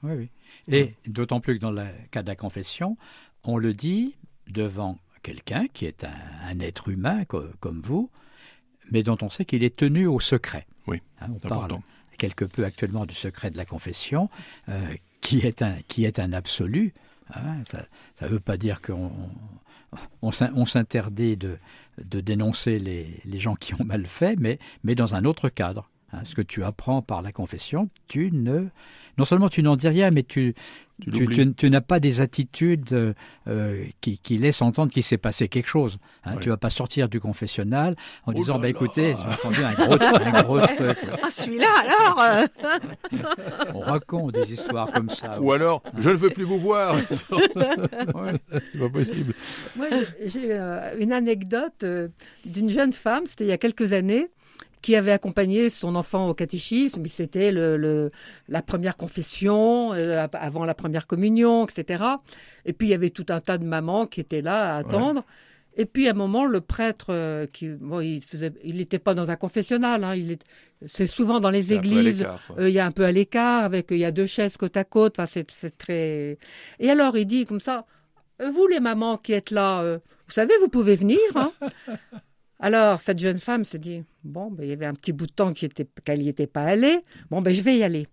Oui, 0.02 0.12
oui. 0.16 0.30
Et 0.68 0.96
d'autant 1.08 1.40
plus 1.40 1.56
que 1.56 1.62
dans 1.62 1.72
le 1.72 1.86
cas 2.12 2.24
de 2.24 2.28
la 2.28 2.36
confession, 2.36 2.98
on 3.44 3.58
le 3.58 3.74
dit 3.74 4.16
devant 4.50 4.98
quelqu'un 5.24 5.66
qui 5.74 5.86
est 5.86 6.04
un, 6.04 6.14
un 6.48 6.60
être 6.60 6.90
humain 6.90 7.26
co- 7.26 7.46
comme 7.60 7.82
vous, 7.82 8.10
mais 8.92 9.02
dont 9.04 9.18
on 9.22 9.30
sait 9.30 9.46
qu'il 9.46 9.64
est 9.64 9.76
tenu 9.76 10.06
au 10.06 10.20
secret. 10.20 10.68
Oui, 10.88 11.02
Hein, 11.22 11.28
on 11.30 11.40
parle 11.40 11.54
important. 11.66 11.84
quelque 12.18 12.46
peu 12.46 12.64
actuellement 12.66 13.06
du 13.06 13.16
secret 13.16 13.50
de 13.50 13.58
la 13.58 13.66
confession, 13.66 14.30
euh, 14.70 14.94
qui, 15.22 15.40
est 15.40 15.62
un, 15.62 15.78
qui 15.88 16.06
est 16.06 16.20
un 16.20 16.34
absolu. 16.34 16.94
Hein, 17.34 17.64
ça 17.66 17.86
ne 18.22 18.28
veut 18.28 18.40
pas 18.42 18.58
dire 18.58 18.82
qu'on 18.82 19.12
on, 20.22 20.32
on 20.56 20.66
s'interdit 20.66 21.38
de, 21.38 21.58
de 22.04 22.20
dénoncer 22.22 22.80
les, 22.80 23.22
les, 23.26 23.40
gens 23.40 23.56
qui 23.56 23.74
ont 23.76 23.84
mal 23.86 24.06
fait, 24.06 24.36
mais, 24.38 24.60
mais 24.84 24.96
dans 24.96 25.16
un 25.16 25.24
autre 25.26 25.50
cadre. 25.50 25.90
Hein, 26.12 26.22
ce 26.26 26.36
que 26.36 26.42
tu 26.42 26.64
apprends 26.64 27.02
par 27.02 27.22
la 27.22 27.32
confession, 27.32 27.90
tu 28.08 28.30
ne 28.32 28.68
non 29.18 29.26
seulement 29.26 29.50
tu 29.50 29.62
n'en 29.64 29.76
dis 29.76 29.88
rien, 29.88 30.10
mais 30.12 30.24
tu, 30.24 30.56
tu, 31.58 31.70
n'as 31.70 31.82
pas 31.82 32.00
des 32.00 32.22
attitudes 32.22 33.14
euh, 33.48 33.84
qui, 34.02 34.18
qui, 34.18 34.38
laissent 34.38 34.62
entendre 34.62 34.92
qu'il 34.92 35.04
s'est 35.04 35.18
passé 35.18 35.48
quelque 35.48 35.68
chose. 35.68 35.98
Hein. 36.24 36.36
Tu 36.42 36.50
vas 36.50 36.58
pas 36.58 36.70
sortir 36.70 37.10
du 37.10 37.20
confessionnal 37.20 37.96
en 38.26 38.32
Oh 38.32 38.34
disant 38.34 38.60
bah 38.60 38.70
écoutez, 38.70 39.16
j'ai 39.18 39.34
entendu 39.34 39.64
un 39.64 39.74
gros, 39.74 39.98
un 40.02 40.44
gros 40.44 40.60
truc. 40.76 40.98
Ah, 41.22 41.30
celui-là 41.30 41.68
alors 41.82 42.22
euh, 42.22 42.48
On 43.74 43.80
raconte 43.80 44.34
des 44.34 44.54
histoires 44.54 44.92
comme 44.92 45.10
ça. 45.10 45.40
Ou 45.42 45.52
alors, 45.52 45.84
je 45.98 46.10
ne 46.10 46.16
veux 46.16 46.30
plus 46.30 46.44
vous 46.44 46.60
voir. 46.60 46.96
C'est 47.12 48.80
pas 48.80 48.90
possible. 48.92 49.34
Moi, 49.76 49.88
j'ai- 49.92 50.30
j'ai 50.30 50.48
euh, 50.52 50.96
une 51.00 51.14
anecdote 51.14 51.84
euh, 51.84 52.08
d'une 52.46 52.70
jeune 52.70 52.94
femme, 52.94 53.26
c'était 53.26 53.46
il 53.46 53.50
y 53.50 53.54
a 53.54 53.58
quelques 53.58 53.94
années, 53.94 54.28
qui 54.84 54.96
avait 54.96 55.12
accompagné 55.14 55.72
son 55.72 55.96
enfant 55.96 56.28
au 56.30 56.34
catéchisme. 56.36 57.04
C'était 57.08 57.52
le, 57.52 57.78
le- 57.78 58.10
la 58.48 58.62
première 58.62 58.96
confession, 58.98 59.94
euh, 59.94 60.28
avant 60.34 60.66
la 60.66 60.76
première 60.76 61.08
communion, 61.08 61.66
etc. 61.66 62.04
Et 62.66 62.74
puis 62.74 62.90
il 62.90 62.92
y 62.92 62.94
avait 62.94 63.10
tout 63.10 63.26
un 63.30 63.40
tas 63.42 63.58
de 63.58 63.66
mamans 63.66 64.06
qui 64.06 64.20
étaient 64.22 64.42
là 64.44 64.76
à 64.76 64.78
attendre. 64.80 65.24
Et 65.76 65.86
puis 65.86 66.08
à 66.08 66.12
un 66.12 66.14
moment, 66.14 66.46
le 66.46 66.62
prêtre, 66.62 67.08
euh, 67.10 67.48
qui, 67.48 67.68
bon, 67.70 68.00
il 68.02 68.22
n'était 68.76 69.00
pas 69.00 69.16
dans 69.16 69.32
un 69.32 69.36
confessionnal. 69.36 70.04
hein, 70.04 70.14
il 70.16 70.34
est, 70.34 70.42
c'est 70.86 71.08
souvent 71.08 71.40
dans 71.40 71.50
les 71.50 71.72
églises. 71.78 72.22
Euh, 72.60 72.70
il 72.70 72.76
y 72.76 72.80
a 72.80 72.86
un 72.86 72.92
peu 72.92 73.06
à 73.06 73.12
l'écart, 73.12 73.64
avec 73.64 73.88
il 73.90 73.98
y 73.98 74.06
a 74.06 74.12
deux 74.12 74.28
chaises 74.28 74.56
côte 74.58 74.78
à 74.78 74.84
côte. 74.84 75.14
Enfin, 75.18 75.26
c'est, 75.26 75.50
c'est 75.50 75.76
très. 75.78 76.38
Et 76.80 76.90
alors, 76.92 77.18
il 77.18 77.26
dit 77.26 77.46
comme 77.46 77.60
ça 77.62 77.86
Vous, 78.54 78.68
les 78.68 78.80
mamans 78.82 79.18
qui 79.18 79.34
êtes 79.34 79.50
là, 79.50 79.82
euh, 79.82 79.98
vous 80.28 80.34
savez, 80.34 80.54
vous 80.62 80.68
pouvez 80.68 80.96
venir. 80.96 81.20
hein 81.36 81.52
alors, 82.64 83.02
cette 83.02 83.20
jeune 83.20 83.40
femme 83.40 83.64
se 83.66 83.78
dit 83.78 84.04
Bon, 84.24 84.50
ben, 84.50 84.64
il 84.64 84.70
y 84.70 84.74
avait 84.74 84.86
un 84.86 84.94
petit 84.94 85.12
bout 85.12 85.28
de 85.28 85.34
temps 85.34 85.52
était- 85.66 85.86
qu'elle 86.06 86.20
n'y 86.22 86.30
était 86.30 86.48
pas 86.48 86.64
allée. 86.64 87.00
Bon, 87.30 87.42
ben, 87.42 87.54
je 87.54 87.62
vais 87.62 87.76
y 87.78 87.84
aller. 87.84 88.08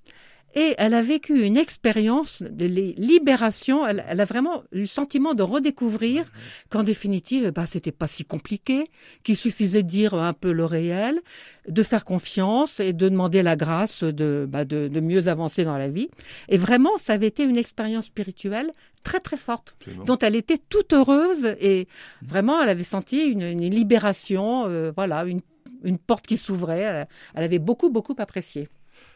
Et 0.55 0.75
elle 0.79 0.95
a 0.95 1.03
vécu 1.03 1.45
une 1.45 1.57
expérience 1.57 2.43
de 2.43 2.67
li- 2.67 2.95
libération. 2.97 3.87
Elle, 3.87 4.05
elle 4.09 4.21
a 4.21 4.25
vraiment 4.25 4.65
eu 4.73 4.81
le 4.81 4.87
sentiment 4.87 5.35
de 5.35 5.43
redécouvrir 5.45 6.31
qu'en 6.71 6.83
définitive, 6.83 7.51
bah, 7.51 7.67
c'était 7.67 7.93
pas 7.93 8.09
si 8.09 8.25
compliqué, 8.25 8.91
qu'il 9.23 9.37
suffisait 9.37 9.83
de 9.85 9.89
dire 9.89 10.15
un 10.15 10.33
peu 10.33 10.51
le 10.51 10.65
réel, 10.65 11.21
de 11.69 11.83
faire 11.85 12.05
confiance 12.05 12.81
et 12.81 12.93
de 12.93 13.09
demander 13.09 13.43
la 13.43 13.55
grâce 13.55 14.03
de, 14.03 14.47
bah, 14.49 14.65
de, 14.65 14.89
de 14.89 15.01
mieux 15.01 15.29
avancer 15.29 15.65
dans 15.65 15.77
la 15.79 15.89
vie. 15.89 16.09
Et 16.49 16.57
vraiment, 16.59 16.99
ça 16.99 17.13
avait 17.13 17.29
été 17.29 17.45
une 17.45 17.57
expérience 17.57 18.07
spirituelle 18.07 18.73
très 19.05 19.21
très 19.21 19.37
forte, 19.37 19.77
Absolument. 19.81 20.05
dont 20.05 20.19
elle 20.19 20.35
était 20.35 20.59
toute 20.59 20.93
heureuse 20.93 21.55
et 21.61 21.87
vraiment, 22.23 22.61
elle 22.61 22.69
avait 22.69 22.83
senti 22.85 23.19
une, 23.27 23.43
une 23.43 23.71
libération, 23.71 24.67
euh, 24.67 24.91
voilà, 24.97 25.25
une, 25.25 25.41
une 25.85 25.97
porte 25.99 26.27
qui 26.27 26.37
s'ouvrait. 26.37 26.81
Elle, 26.81 27.09
elle 27.35 27.45
avait 27.45 27.59
beaucoup 27.61 27.89
beaucoup 27.89 28.15
apprécié. 28.19 28.69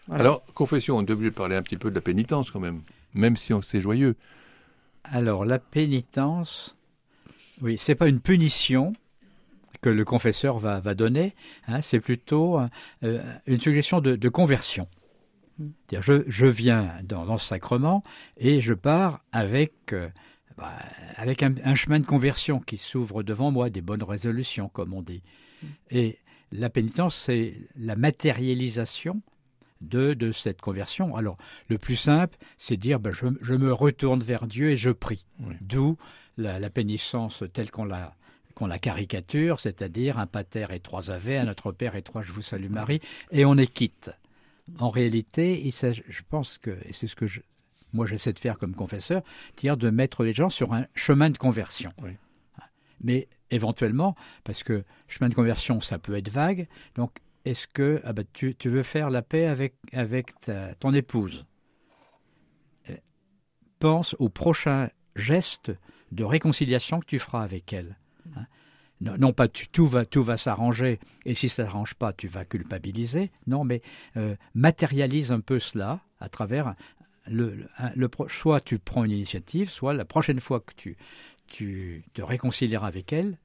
Voilà. 0.06 0.20
Alors, 0.22 0.44
confession, 0.54 0.96
on 0.96 1.04
est 1.04 1.10
obligé 1.10 1.30
de 1.30 1.34
parler 1.34 1.56
un 1.56 1.62
petit 1.62 1.76
peu 1.76 1.90
de 1.90 1.94
la 1.94 2.00
pénitence 2.00 2.50
quand 2.50 2.60
même, 2.60 2.82
même 3.14 3.36
si 3.36 3.52
on- 3.52 3.62
c'est 3.62 3.80
joyeux. 3.80 4.16
Alors 5.04 5.44
la 5.44 5.58
pénitence, 5.58 6.76
oui, 7.60 7.76
c'est 7.78 7.94
pas 7.94 8.08
une 8.08 8.20
punition 8.20 8.94
que 9.82 9.90
le 9.90 10.04
confesseur 10.04 10.58
va, 10.58 10.80
va 10.80 10.94
donner, 10.94 11.34
hein, 11.68 11.80
c'est 11.82 12.00
plutôt 12.00 12.58
euh, 13.02 13.22
une 13.46 13.60
suggestion 13.60 14.00
de, 14.00 14.16
de 14.16 14.28
conversion. 14.30 14.88
C'est-à-dire, 15.58 16.02
Je, 16.02 16.24
je 16.30 16.46
viens 16.46 16.94
dans, 17.04 17.26
dans 17.26 17.36
ce 17.38 17.46
sacrement 17.46 18.02
et 18.38 18.60
je 18.60 18.74
pars 18.74 19.20
avec, 19.30 19.92
euh, 19.92 20.08
bah, 20.56 20.72
avec 21.16 21.42
un, 21.42 21.54
un 21.64 21.74
chemin 21.74 22.00
de 22.00 22.06
conversion 22.06 22.60
qui 22.60 22.76
s'ouvre 22.76 23.22
devant 23.22 23.50
moi, 23.52 23.70
des 23.70 23.82
bonnes 23.82 24.02
résolutions, 24.02 24.68
comme 24.68 24.94
on 24.94 25.02
dit. 25.02 25.22
Et 25.90 26.18
la 26.50 26.70
pénitence, 26.70 27.14
c'est 27.14 27.54
la 27.76 27.94
matérialisation 27.94 29.20
de, 29.80 30.14
de 30.14 30.32
cette 30.32 30.60
conversion. 30.60 31.16
Alors, 31.16 31.36
le 31.68 31.78
plus 31.78 31.96
simple, 31.96 32.36
c'est 32.58 32.76
dire 32.76 33.00
ben, 33.00 33.12
je, 33.12 33.26
je 33.42 33.54
me 33.54 33.72
retourne 33.72 34.20
vers 34.20 34.46
Dieu 34.46 34.70
et 34.70 34.76
je 34.76 34.90
prie. 34.90 35.24
Oui. 35.40 35.54
D'où 35.60 35.96
la, 36.36 36.58
la 36.58 36.70
pénitence 36.70 37.44
telle 37.52 37.70
qu'on 37.70 37.84
la, 37.84 38.14
qu'on 38.54 38.66
la 38.66 38.78
caricature, 38.78 39.60
c'est-à-dire 39.60 40.18
un 40.18 40.26
pater 40.26 40.66
et 40.70 40.80
trois 40.80 41.10
ave, 41.10 41.28
un 41.28 41.44
Notre 41.44 41.72
Père 41.72 41.96
et 41.96 42.02
trois 42.02 42.22
Je 42.22 42.32
vous 42.32 42.42
salue 42.42 42.70
Marie, 42.70 43.00
et 43.30 43.44
on 43.44 43.56
est 43.56 43.72
quitte. 43.72 44.10
En 44.78 44.88
réalité, 44.88 45.60
il 45.64 45.72
je 45.72 46.22
pense 46.28 46.58
que, 46.58 46.70
et 46.86 46.92
c'est 46.92 47.06
ce 47.06 47.14
que 47.14 47.26
je, 47.26 47.40
moi 47.92 48.06
j'essaie 48.06 48.32
de 48.32 48.38
faire 48.38 48.58
comme 48.58 48.74
confesseur, 48.74 49.22
c'est-à-dire 49.54 49.76
de 49.76 49.90
mettre 49.90 50.24
les 50.24 50.32
gens 50.32 50.48
sur 50.48 50.72
un 50.72 50.86
chemin 50.94 51.30
de 51.30 51.38
conversion. 51.38 51.92
Oui. 52.02 52.12
Mais 53.02 53.28
éventuellement, 53.50 54.14
parce 54.44 54.62
que 54.62 54.84
chemin 55.08 55.28
de 55.28 55.34
conversion, 55.34 55.80
ça 55.80 55.98
peut 55.98 56.16
être 56.16 56.30
vague, 56.30 56.66
donc 56.94 57.18
est-ce 57.44 57.66
que 57.66 58.00
ah 58.04 58.12
bah, 58.12 58.22
tu, 58.32 58.54
tu 58.54 58.68
veux 58.68 58.82
faire 58.82 59.10
la 59.10 59.22
paix 59.22 59.46
avec, 59.46 59.74
avec 59.92 60.38
ta- 60.40 60.74
ton 60.76 60.92
épouse? 60.94 61.44
Euh, 62.90 62.96
Pense 63.78 64.14
au 64.18 64.28
prochain 64.28 64.88
geste 65.16 65.72
de 66.12 66.24
réconciliation 66.24 67.00
que 67.00 67.06
tu 67.06 67.18
feras 67.18 67.42
avec 67.42 67.72
elle. 67.72 67.96
hein. 68.36 68.46
Non, 69.00 69.32
pas 69.34 69.48
tout 69.48 69.86
va, 69.86 70.06
tout 70.06 70.22
va 70.22 70.36
s'arranger, 70.38 70.98
et 71.26 71.34
si 71.34 71.48
ça 71.50 71.64
ne 71.64 71.68
s'arrange 71.68 71.94
pas, 71.94 72.14
tu 72.14 72.26
vas 72.26 72.44
culpabiliser. 72.46 73.30
Non, 73.46 73.62
mais 73.64 73.82
euh, 74.16 74.34
matérialise 74.54 75.30
un 75.30 75.40
peu 75.40 75.58
cela 75.60 76.00
à 76.20 76.28
travers 76.30 76.74
le, 77.26 77.54
le- 77.54 77.66
le 77.94 78.08
soit 78.28 78.60
tu 78.60 78.78
prends 78.78 79.04
une 79.04 79.10
initiative, 79.10 79.68
soit 79.68 79.92
la 79.92 80.06
prochaine 80.06 80.40
fois 80.40 80.60
que 80.60 80.72
tu, 80.74 80.96
tu 81.48 82.04
te 82.14 82.22
réconcilieras 82.22 82.86
avec 82.86 83.12
elle, 83.12 83.36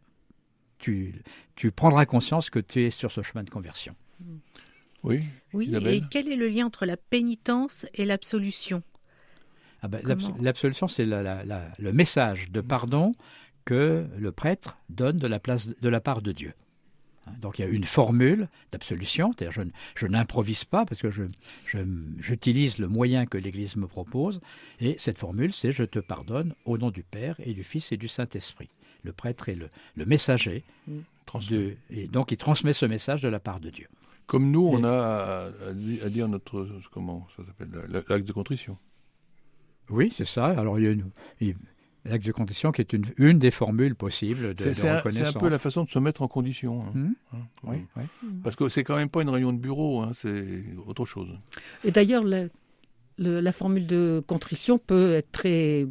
tu, 0.80 1.22
tu 1.56 1.72
prendras 1.72 2.06
conscience 2.06 2.50
que 2.50 2.60
tu 2.60 2.84
es 2.86 2.90
sur 2.92 3.12
ce 3.12 3.22
chemin 3.22 3.44
de 3.44 3.50
conversion. 3.50 3.96
Oui, 5.04 5.22
Oui, 5.54 5.68
Isabelle 5.68 5.94
et 5.96 6.02
quel 6.10 6.28
est 6.28 6.36
le 6.36 6.48
lien 6.50 6.66
entre 6.66 6.86
la 6.86 6.98
pénitence 6.98 7.86
et 7.94 8.06
l'absolution? 8.06 8.84
Ah 9.82 9.88
ben, 9.88 10.02
L'absolution, 10.42 10.88
c'est 10.90 11.06
la- 11.06 11.22
la- 11.24 11.46
la- 11.46 11.72
le 11.78 11.94
message 11.94 12.50
de 12.52 12.60
pardon 12.60 13.14
que 13.64 14.08
le 14.18 14.32
prêtre 14.34 14.78
donne 14.90 15.20
de 15.20 15.28
la, 15.28 15.40
place, 15.40 15.68
de 15.70 15.90
la 15.90 16.02
part 16.02 16.22
de 16.22 16.34
Dieu. 16.34 16.54
Hein, 17.28 17.32
Donc 17.40 17.60
il 17.60 17.62
y 17.62 17.66
a 17.66 17.70
une 17.70 17.86
formule 17.86 18.50
d'absolution, 18.74 19.32
c'est-à-dire 19.32 19.52
je, 19.54 19.70
je 19.96 20.06
n'improvise 20.08 20.66
pas 20.66 20.86
parce 20.86 21.00
que 21.02 21.10
je- 21.10 21.24
je- 21.66 21.80
j'utilise 22.18 22.78
le 22.78 22.88
moyen 22.90 23.26
que 23.26 23.38
l'Église 23.38 23.78
me 23.78 23.88
propose, 23.88 24.42
et 24.82 24.96
cette 25.00 25.18
formule 25.18 25.54
c'est 25.54 25.72
je 25.72 25.84
te 25.86 26.00
pardonne 26.00 26.56
au 26.66 26.78
nom 26.78 26.92
du 26.92 27.04
Père 27.04 27.36
et 27.40 27.54
du 27.54 27.64
Fils 27.64 27.92
et 27.94 27.98
du 27.98 28.10
Saint-Esprit. 28.10 28.70
Le 29.04 29.14
prêtre 29.14 29.50
est 29.50 29.56
le, 29.56 29.70
le 29.96 30.06
messager, 30.06 30.64
de, 31.50 31.76
et 31.92 32.08
donc 32.08 32.32
il 32.32 32.38
transmet 32.38 32.74
ce 32.74 32.86
message 32.86 33.22
de 33.22 33.28
la 33.30 33.40
part 33.40 33.60
de 33.60 33.70
Dieu. 33.70 33.88
Comme 34.26 34.52
nous, 34.52 34.68
on 34.68 34.84
Et- 34.84 34.86
a 34.86 35.44
à, 35.44 35.46
à 35.70 35.74
di- 35.74 36.00
à 36.04 36.10
dire 36.10 36.28
notre 36.28 36.68
comment 36.92 37.28
ça 37.38 37.44
s'appelle 37.46 37.70
la- 37.88 38.02
l'acte 38.08 38.28
de 38.28 38.32
contrition. 38.34 38.78
Oui, 39.90 40.14
c'est 40.16 40.26
ça. 40.28 40.46
Alors 40.48 40.78
il 40.80 40.86
y 40.86 40.88
a 40.88 40.92
une, 40.92 41.10
il- 41.42 41.56
l'acte 42.06 42.26
de 42.26 42.32
condition 42.32 42.72
qui 42.72 42.82
est 42.82 42.94
une, 42.94 43.06
une 43.18 43.40
des 43.40 43.52
formules 43.52 43.96
possibles 43.96 44.54
de, 44.56 44.64
C'est 44.64 44.70
de 44.70 44.74
c'est 44.74 44.90
un, 44.90 44.92
c'est 44.94 44.98
reconnaissance. 44.98 45.36
un 45.36 45.40
peu 45.40 45.50
la 45.50 45.60
façon 45.60 45.84
de 45.84 45.90
se 45.90 46.00
mettre 46.00 46.22
en 46.22 46.28
condition. 46.28 46.82
hein. 46.84 46.92
Hmm 46.94 47.12
Hein, 47.34 47.38
Oui. 47.64 47.78
Parce 48.44 48.56
que 48.56 48.70
c'est 48.70 48.84
quand 48.84 48.96
même 48.98 49.10
pas 49.10 49.22
une 49.22 49.30
réunion 49.30 49.54
de 49.54 49.60
bureau, 49.60 50.02
hein, 50.02 50.12
c'est 50.14 50.64
autre 50.86 51.06
chose. 51.06 51.30
Et 51.84 51.92
d'ailleurs, 51.92 52.24
la, 52.24 52.44
le- 53.18 53.40
la 53.42 53.52
formule 53.52 53.88
de 53.88 54.24
contrition 54.28 54.78
peut 54.78 55.14
être 55.14 55.32
très, 55.32 55.88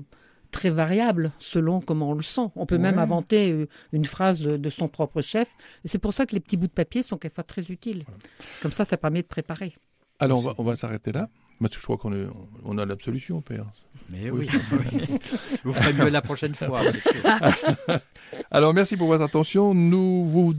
très 0.51 0.71
variable 0.71 1.33
selon 1.39 1.81
comment 1.81 2.11
on 2.11 2.15
le 2.15 2.23
sent. 2.23 2.51
On 2.57 2.67
peut 2.67 2.79
même 2.79 2.99
inventer 2.99 3.53
euh, 3.53 3.69
une 3.93 4.05
phrase 4.05 4.41
de, 4.41 4.57
de 4.57 4.71
son 4.71 4.89
propre 4.89 5.21
chef. 5.21 5.55
C'est 5.85 5.99
pour 5.99 6.13
ça 6.13 6.27
que 6.27 6.35
les 6.35 6.41
petits 6.41 6.57
bouts 6.57 6.67
de 6.67 6.73
papier 6.73 7.03
sont 7.03 7.19
quelquefois 7.19 7.45
très 7.45 7.67
utiles. 7.71 8.05
Comme 8.63 8.73
ça, 8.73 8.85
ça 8.85 8.97
permet 8.97 9.23
de 9.23 9.27
préparer. 9.27 9.77
Alors 10.19 10.39
on 10.39 10.43
va, 10.43 10.55
on 10.59 10.65
va 10.65 10.77
s'arrêter 10.77 11.13
là. 11.13 11.29
Je 11.61 11.83
crois 11.83 11.97
qu'on 11.97 12.12
est- 12.12 12.27
on 12.64 12.79
a 12.79 12.85
l'absolution, 12.87 13.40
Père. 13.40 13.64
Mais 14.11 14.31
oui, 14.31 14.49
oui. 14.73 15.18
vous 15.64 15.73
ferez 15.73 15.92
mieux 15.92 16.09
la 16.09 16.23
prochaine 16.23 16.55
fois. 16.55 16.81
Alors 18.51 18.75
merci 18.75 18.97
pour 18.97 19.09
votre 19.09 19.25
attention. 19.25 19.75
Nous 19.75 20.25
vous 20.25 20.55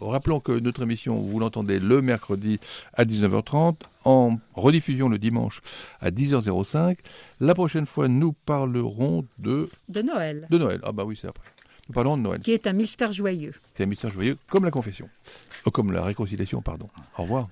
rappelons 0.00 0.40
que 0.40 0.52
notre 0.52 0.82
émission, 0.82 1.16
vous 1.20 1.38
l'entendez 1.38 1.78
le 1.80 2.00
mercredi 2.02 2.60
à 2.94 3.04
19h30, 3.04 3.76
en 4.04 4.38
rediffusion 4.54 5.08
le 5.08 5.18
dimanche 5.18 5.60
à 6.00 6.10
10h05. 6.10 6.98
La 7.40 7.54
prochaine 7.54 7.86
fois, 7.86 8.08
nous 8.08 8.32
parlerons 8.32 9.24
de, 9.38 9.68
De 9.88 10.02
Noël, 10.02 10.46
de 10.50 10.58
Noël. 10.58 10.80
Ah 10.84 10.92
bah 10.92 11.04
oui, 11.04 11.18
c'est 11.20 11.28
après. 11.28 11.48
Nous 11.88 11.94
parlerons 11.94 12.16
de 12.18 12.22
Noël. 12.22 12.40
qui 12.40 12.52
est 12.52 12.66
un 12.66 12.72
mystère 12.74 13.12
joyeux. 13.12 13.54
C'est 13.74 13.82
un 13.84 13.86
mystère 13.86 14.10
joyeux, 14.10 14.36
comme 14.48 14.64
la 14.64 14.70
confession. 14.70 15.08
Oh, 15.64 15.70
comme 15.70 15.90
la 15.92 16.02
réconciliation, 16.04 16.60
pardon. 16.62 16.88
Au 17.16 17.22
revoir. 17.22 17.48